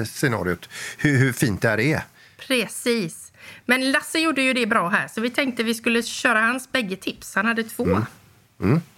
[0.05, 0.69] scenariot
[0.99, 2.01] hur, hur fint det här är.
[2.49, 3.33] Precis.
[3.67, 6.97] Men Lasse gjorde ju det bra här så vi tänkte vi skulle köra hans bägge
[6.97, 7.35] tips.
[7.35, 8.03] Han hade två.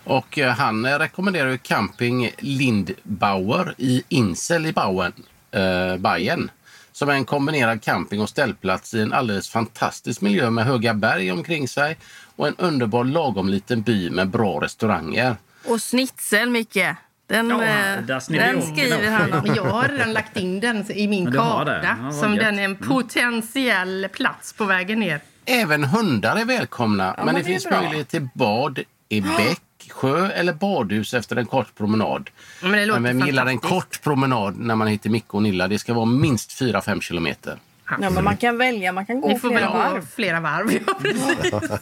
[0.04, 5.12] Och eh, han eh, rekommenderar ju camping Lindbauer i Insel i Bauen,
[5.50, 6.50] eh, Bayern.
[6.92, 11.32] Som är en kombinerad camping och ställplats i en alldeles fantastisk miljö med höga berg
[11.32, 11.96] omkring sig
[12.36, 15.36] och en underbar lagom liten by med bra restauranger.
[15.64, 16.78] Och snitsel, Micke.
[17.26, 18.20] Den, Ja, eh, den
[18.62, 19.54] skriver han om.
[19.56, 21.80] Jag har redan lagt in den i min karta.
[21.82, 25.20] Ja, som den är en potentiell plats på vägen ner.
[25.44, 27.80] Även hundar är välkomna, men men det det finns bra.
[27.80, 32.30] möjlighet till bad i bäck, sjö eller badhus efter en kort promenad.
[32.62, 35.68] Men det låter Men vem gillar en kort promenad när man hittar Micke och Nilla?
[35.68, 37.58] Det ska vara minst 4-5 kilometer.
[38.00, 40.06] Ja, men man kan välja, man kan gå Ni får väl flera gå varv.
[40.14, 40.70] flera varv.
[41.52, 41.78] Ja.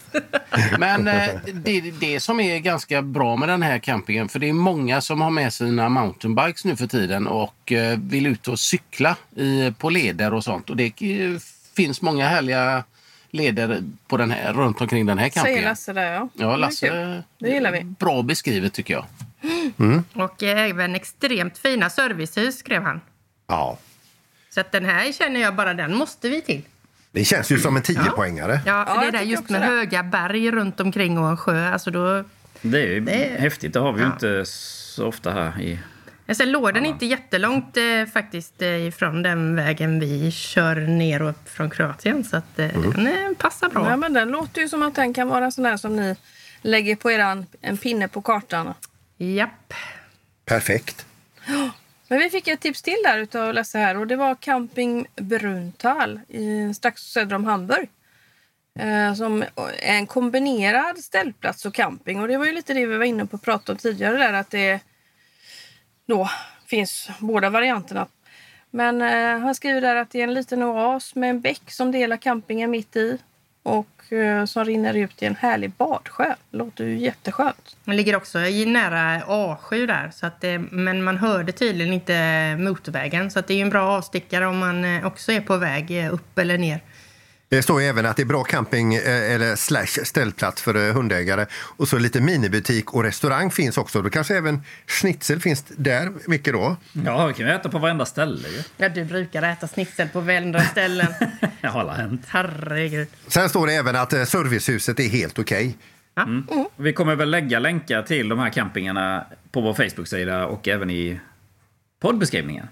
[0.79, 4.29] Men eh, det är det som är ganska bra med den här campingen.
[4.29, 8.27] För det är många som har med sina mountainbikes nu för tiden och eh, vill
[8.27, 10.71] ut och cykla i, på leder och sånt.
[10.71, 11.39] Och det eh,
[11.77, 12.85] finns många härliga
[13.31, 15.65] leder på den här, runt omkring den här Säger campingen.
[15.65, 16.29] Lasse där ja.
[16.35, 16.89] Ja, Det är Lasse.
[16.89, 17.23] kul.
[17.39, 17.85] Det gillar vi.
[17.85, 19.05] Bra beskrivet tycker jag.
[20.12, 23.01] Och eh, även extremt fina servicehus, skrev han.
[23.47, 23.79] Ja,
[24.51, 26.62] Så att den här känner jag bara, den måste vi till.
[27.12, 28.59] det känns ju som en 10-poängare.
[28.67, 29.67] Ja, Ja, det där just med det.
[29.67, 31.69] höga berg runt omkring och en sjö.
[31.73, 32.25] Alltså då,
[32.62, 33.73] Det är ju Det- häftigt.
[33.73, 34.12] Det har vi ju Ja.
[34.12, 35.79] inte så ofta här i...
[36.29, 41.31] alltså, låg den inte jättelångt eh, faktiskt eh, ifrån den vägen vi kör ner och
[41.31, 42.25] upp från Kroatien.
[42.25, 43.91] Så att eh, den eh, passar bra.
[43.91, 46.17] Ja, men den låter ju som att den kan vara en sån där som ni
[46.62, 48.75] lägger på eran, en pinne på kartan.
[49.17, 49.75] Japp.
[50.45, 51.07] Perfekt.
[52.09, 56.21] Men vi fick ett tips till där utav Lasse här och det var Camping Bruntal
[56.29, 57.89] i, strax söder om Hamburg.
[58.79, 59.43] Eh, som
[59.79, 62.21] är en kombinerad ställplats och camping.
[62.21, 64.33] Och det var ju lite det vi var inne på och pratade om tidigare där
[64.33, 64.81] att det
[66.07, 66.31] då
[66.66, 68.07] finns båda varianterna.
[68.71, 71.92] Men eh, han skriver där att det är en liten oas med en bäck som
[71.92, 73.19] delar campingen mitt i
[73.62, 76.35] och eh, som rinner ut i en härlig badsjö.
[76.51, 77.77] Låter ju jätteskönt.
[77.85, 80.11] Den ligger också nära A7 där.
[80.14, 83.31] Så att det, men man hörde tydligen inte motorvägen.
[83.31, 86.05] Så att det är ju en bra avstickare om man eh, också är på väg
[86.05, 86.81] eh, upp eller ner.
[87.49, 90.95] Det står ju även att det är bra camping eh, eller slash ställplats för eh,
[90.95, 91.47] hundägare.
[91.53, 94.03] Och så lite minibutik och restaurang finns också.
[94.03, 96.13] Då kanske även schnitzel finns där.
[96.27, 96.77] Vilket då?
[96.93, 98.63] Ja, vi kan ju äta på varenda ställe ju.
[98.77, 101.07] Ja, du brukar äta snitsel på varandra ställen.
[101.61, 102.23] Det har alla hänt.
[102.29, 103.09] Herregud.
[103.27, 105.77] Sen står det även att eh, servicehuset är helt okej.
[106.77, 111.21] Vi kommer väl lägga länkar till de här campingarna på vår Facebook-sida och även i
[112.01, 112.69] poddbeskrivningen.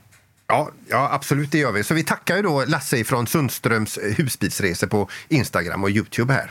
[0.46, 1.84] Ja, ja, absolut det gör vi.
[1.84, 6.50] Så vi tackar ju då Lasse från Sundströms husbilsresor på Instagram och Youtube här.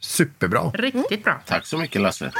[0.00, 0.70] Superbra.
[0.74, 1.40] Riktigt bra.
[1.46, 2.32] Tack så mycket Lasse.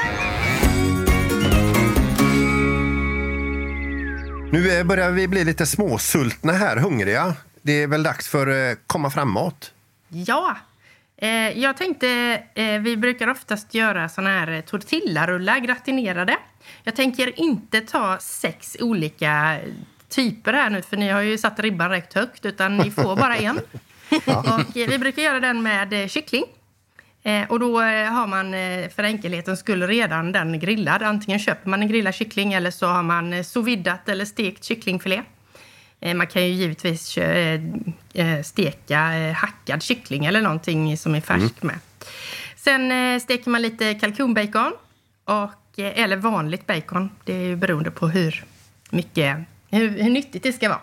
[4.51, 7.35] Nu eh, börjar vi bli lite småsultna här, hungriga.
[7.61, 9.73] Det är väl dags för eh, komma framåt.
[10.09, 10.57] Ja.
[11.17, 12.07] Eh, jag tänkte,
[12.53, 16.37] eh, vi brukar oftast göra såna här tortillarullar gratinerade.
[16.83, 19.59] Jag tänker inte ta sex olika
[20.09, 23.35] typer här nu, för ni har ju satt ribban rätt högt, utan ni får bara
[23.35, 23.59] en.
[24.25, 26.43] Och eh, vi brukar göra den med eh, kyckling.
[27.23, 28.51] Eh, och då har man
[28.89, 31.03] för enkelhetens skull redan den grillad.
[31.03, 35.21] Antingen köper man en grillad kyckling eller så har man sous vidat eller stekt kycklingfilé.
[35.99, 37.61] Eh, man kan ju givetvis eh,
[38.43, 38.97] steka
[39.35, 41.79] hackad kyckling eller någonting som är färsk med.
[42.55, 44.73] Sen steker man lite kalkonbacon,
[45.25, 47.09] och, eller vanligt bacon.
[47.23, 48.45] Det är ju beroende på hur
[48.89, 49.37] mycket,
[49.71, 50.81] hur, hur nyttigt det ska vara.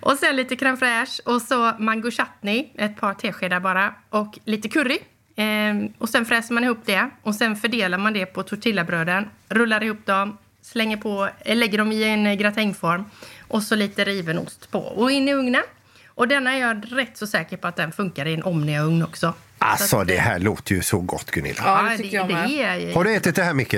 [0.00, 4.68] Och sen lite crème fraîche och så mango chutney, ett par teskedar bara, och lite
[4.68, 4.98] curry.
[5.36, 9.82] Ehm, och sen fräser man ihop det och sen fördelar man det på tortillabröden, rullar
[9.82, 13.04] ihop dem, slänger på, eh, lägger dem i en eh, gratängform
[13.48, 15.62] och så lite riven ost på och in i ugnen.
[16.08, 19.34] Och denna är jag rätt så säker på att den funkar i en Omnia-ugn också.
[19.58, 21.62] Alltså, det här låter ju så gott, Gunilla.
[21.64, 22.48] Ja, det det, tycker jag med.
[22.48, 23.74] det är, Har du ätit det här, Micke?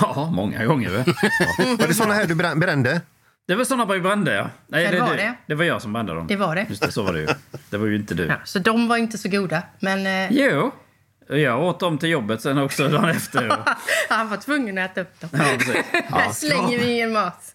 [0.00, 0.90] Ja, många gånger.
[1.78, 3.00] Var det såna här du brän- brände?
[3.46, 4.50] Det var såna vi brände, ja.
[4.66, 5.34] Nej, Ja, det var det.
[5.46, 6.26] Det var jag som brände dem.
[6.26, 6.66] Det var det.
[6.68, 7.26] Just det, så var det ju.
[7.70, 8.26] Det var ju inte du.
[8.26, 10.70] ja, så de var inte så goda, men eh, Jo,
[11.28, 13.56] jag åt dem till jobbet sen också dagen efter.
[14.08, 15.30] han var tvungen att äta upp dem.
[15.32, 15.76] Ja, precis.
[15.92, 17.54] Där slänger vi ingen mat.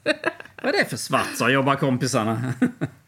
[0.64, 2.54] Vad är det för svartsar jobbar kompisarna?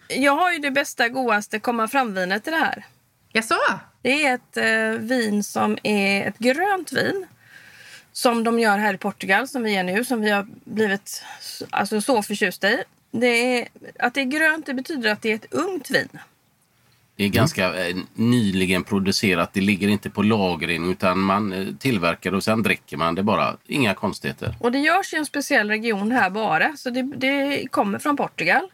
[0.09, 2.85] Jag har ju det bästa, godaste komma fram-vinet i det här.
[3.33, 3.55] Jaså?
[4.01, 7.25] Det är ett eh, vin som är ett grönt vin.
[8.13, 11.23] Som de gör här i Portugal, som vi är nu, som vi har blivit
[11.69, 12.83] alltså, så förtjusta i.
[13.11, 13.67] Det är,
[13.99, 16.19] att det är grönt det betyder att det är ett ungt vin.
[17.15, 19.53] Det är ganska eh, nyligen producerat.
[19.53, 23.57] Det ligger inte på lagring utan man eh, tillverkar och sen dricker man det bara.
[23.67, 24.55] Inga konstigheter.
[24.59, 28.71] Och det görs i en speciell region här bara, så det, det kommer från Portugal.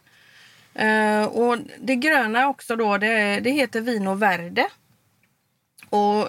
[0.74, 4.66] Eh, och det gröna också då, det, det heter Vino Verde.
[5.88, 6.28] Och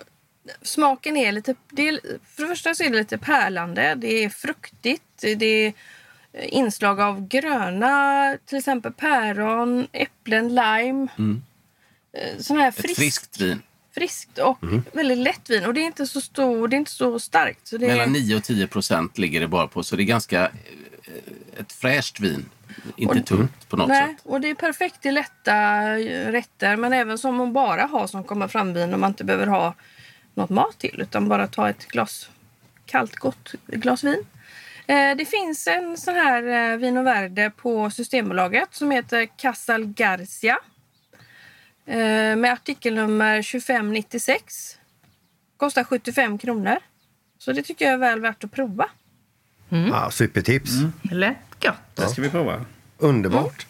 [0.62, 2.00] smaken är lite, det är,
[2.36, 5.04] för det första så är det lite pärlande, det är fruktigt,
[5.38, 5.74] det är
[6.34, 11.08] inslag av gröna, till exempel päron, äpplen, lime.
[11.18, 11.42] Mm.
[12.18, 13.62] Eh, Sån här Ett frisk, friskt vin.
[13.96, 14.58] friskt och
[14.94, 15.66] väldigt lätt vin.
[15.66, 17.68] Och det är inte så stort, det är inte så starkt.
[17.68, 19.84] Så är, Mellan 9 och 10 procent ligger det bara på.
[19.84, 22.46] Så det är ganska eh, ett fräscht vin.
[22.98, 24.18] Inte Och- tungt på något Nej, sätt.
[24.24, 25.56] och det är perfekt i lätta
[26.00, 29.24] eh, rätter men även som man bara har som kommer fram vin och man inte
[29.24, 29.74] behöver ha
[30.34, 32.30] något mat till utan bara ta ett glas
[32.86, 34.26] kallt gott glas vin.
[34.88, 40.58] Eh, Det finns en sån här eh, Vino Verde på Systembolaget som heter Casal Garcia.
[41.86, 44.78] Eh, Med artikelnummer 2596.
[45.58, 46.78] Kostar 75 kronor.
[47.38, 48.90] Så det tycker jag är väl värt att prova.
[49.70, 50.72] Ja, supertips.
[51.12, 51.76] Lätt gott.
[51.96, 52.66] Det ska vi prova.
[52.98, 53.68] Underbart.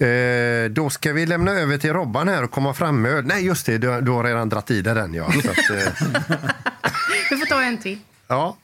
[0.00, 3.26] Eh, då ska vi lämna över till Robban här och komma fram med.
[3.26, 5.14] Nej, just det, du, du har redan dratt i dig den.
[5.14, 5.32] Ja.
[5.32, 6.06] Så att, eh,
[7.30, 7.98] Du får ta en till.
[8.28, 8.56] ja.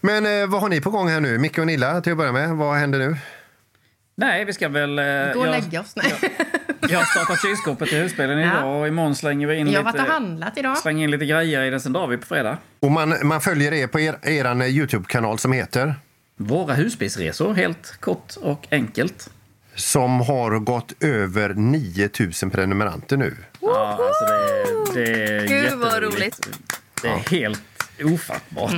[0.00, 1.38] Men eh, vad har ni på gång här nu?
[1.38, 2.50] Micke och Nilla till att börja med.
[2.50, 3.16] Vad händer nu?
[4.16, 4.98] Nej, vi ska väl...
[4.98, 5.96] eh, Gå och jag- lägga oss.
[5.96, 6.14] Nej.
[6.88, 8.46] Jag har startat kylskåpet i husbilen Ja.
[8.58, 10.12] idag och imorgon slänger vi in Jag har varit lite...
[10.12, 10.78] handlat idag.
[10.78, 12.58] Slänger in lite grejer i den, sen drar vi på fredag.
[12.80, 15.94] Och man, man följer er på er, er Youtube-kanal som heter?
[16.36, 19.30] Våra husbilsresor, helt kort och enkelt.
[19.74, 23.36] Som har gått över 9000 prenumeranter nu.
[23.60, 24.24] Ja, alltså
[24.94, 26.48] det, det är Gud, vad roligt.
[27.02, 27.62] Det är helt
[28.04, 28.74] ofattbart.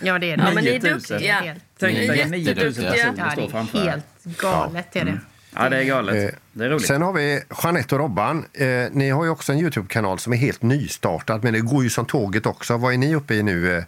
[0.00, 0.54] Ja, det är Ja, det.
[0.54, 0.98] men ni är 9000.
[0.98, 1.34] duktiga.
[1.40, 2.90] Helt, Tänk är dig 9000 jätteduktiga.
[2.92, 3.78] personer ja, står det framför.
[3.78, 3.90] är er.
[3.90, 4.96] helt galet.
[4.96, 5.18] Är det.
[5.56, 6.32] Ja, det är galet.
[6.32, 6.86] Eh, Det är roligt.
[6.86, 8.44] Sen har vi Jeanette och Robban.
[8.52, 11.90] Eh, ni har ju också en Youtube-kanal som är helt nystartad, men det går ju
[11.90, 12.76] som tåget också.
[12.76, 13.84] Vad är ni uppe i nu?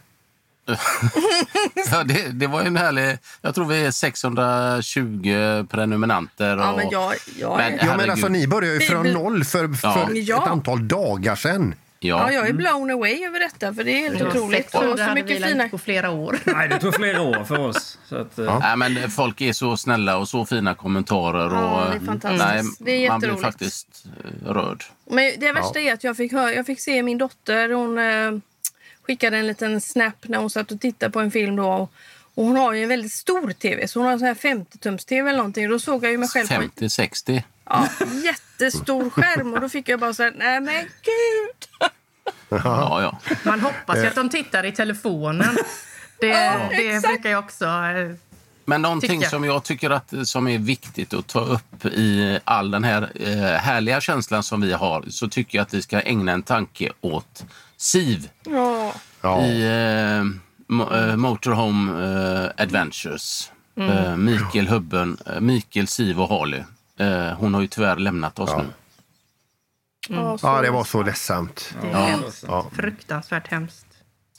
[1.91, 3.17] Ja, det, det var ju en härlig...
[3.41, 6.57] Jag tror vi är 620 prenumeranter.
[6.57, 7.79] Och, Ja, men jag, jag Men-.
[7.81, 10.09] Ja, men alltså, ni började ju från vi- noll för, för Ja.
[10.13, 10.43] Ja.
[10.43, 11.75] ett antal dagar sedan.
[11.99, 12.31] Ja, ja.
[12.31, 14.71] jag är blown away över detta för det är helt Det otroligt.
[14.71, 15.69] 600 Och så vi mycket fina...
[15.69, 16.37] på flera år.
[16.45, 17.97] Nej, det tog flera år för oss.
[18.09, 21.45] Så att, eh, Nej, men folk är så snälla och så fina kommentarer.
[21.47, 22.45] Och, Ja, det är fantastiskt.
[22.45, 24.83] Nej, Det är man blir faktiskt eh, rörd.
[25.09, 27.69] Men det värsta är att jag fick, höra, jag fick se min dotter.
[27.69, 28.41] Hon eh,
[29.07, 31.55] skickade en liten snap när hon satt och tittade på en film.
[31.55, 31.91] Då, och,
[32.35, 35.29] och hon har ju en väldigt stor tv, så hon har en sån här 50-tums-tv
[35.29, 35.69] eller någonting.
[35.69, 37.43] Då såg jag ju mig själv på 50-60.
[37.69, 37.87] ja,
[38.23, 41.89] jättestor skärm och då fick jag bara så här, nej men gud!
[42.49, 43.19] Ja, ja.
[43.43, 45.57] Man hoppas ju att de tittar i telefonen.
[46.19, 46.27] Det,
[46.69, 47.07] det exakt.
[47.13, 47.65] brukar jag också...
[47.65, 48.15] eh,
[48.65, 49.29] Men någonting Tycker.
[49.29, 53.59] som jag tycker att, som är viktigt att ta upp i all den här eh,
[53.59, 57.45] härliga känslan som vi har så tycker jag att vi ska ägna en tanke åt
[57.77, 58.29] SIV
[59.21, 59.45] Ja.
[59.45, 63.51] I eh, eh, Motorhome eh, Adventures.
[63.77, 63.89] Mm.
[63.89, 66.63] Eh, Mikael Hubben, eh, Mikael, Siv och Harley.
[66.99, 68.57] Eh, hon har ju tyvärr lämnat oss Ja.
[68.61, 68.67] nu.
[70.15, 71.75] Ja, så- Ja, det var så ledsamt.
[71.81, 72.19] Det är Ja.
[72.47, 72.69] Ja.
[72.75, 73.85] Fruktansvärt hemskt.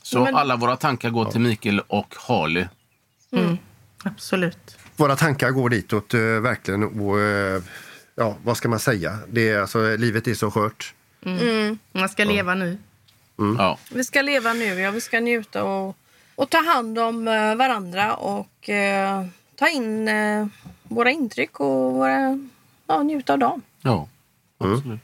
[0.03, 2.65] Så Men- alla våra tankar går till Mikael och Harley.
[4.03, 4.77] Absolut.
[4.95, 6.83] Våra tankar går ditåt, eh, verkligen.
[6.83, 7.61] Och, eh,
[8.15, 9.17] ja, vad ska man säga?
[9.29, 10.93] Det är, alltså, livet är så skört.
[11.91, 12.77] Man ska leva nu.
[13.57, 13.77] Ja.
[13.91, 14.91] Vi ska leva nu, ja.
[14.91, 15.95] Vi ska njuta och,
[16.35, 19.25] och ta hand om eh, varandra och eh,
[19.55, 20.47] ta in eh,
[20.83, 22.39] våra intryck och våra,
[22.87, 23.61] ja, njuta av dem.
[23.81, 24.07] ja.
[24.61, 24.99] Absolut.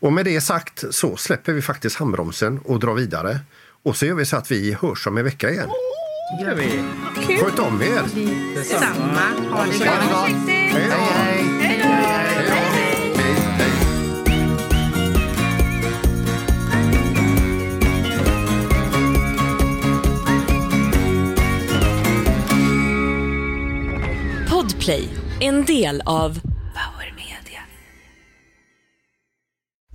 [0.00, 3.38] Och med det sagt så släpper vi faktiskt handbromsen och drar vidare.
[3.82, 5.68] Och så gör vi så att vi hörs om en vecka igen.
[6.42, 6.82] gör vi.
[7.36, 8.02] Sköt om er!
[8.54, 9.20] Detsamma.
[9.50, 10.28] Ha det bra!
[10.48, 11.29] Hej då!
[24.80, 25.08] Podplay,
[25.40, 26.49] en del av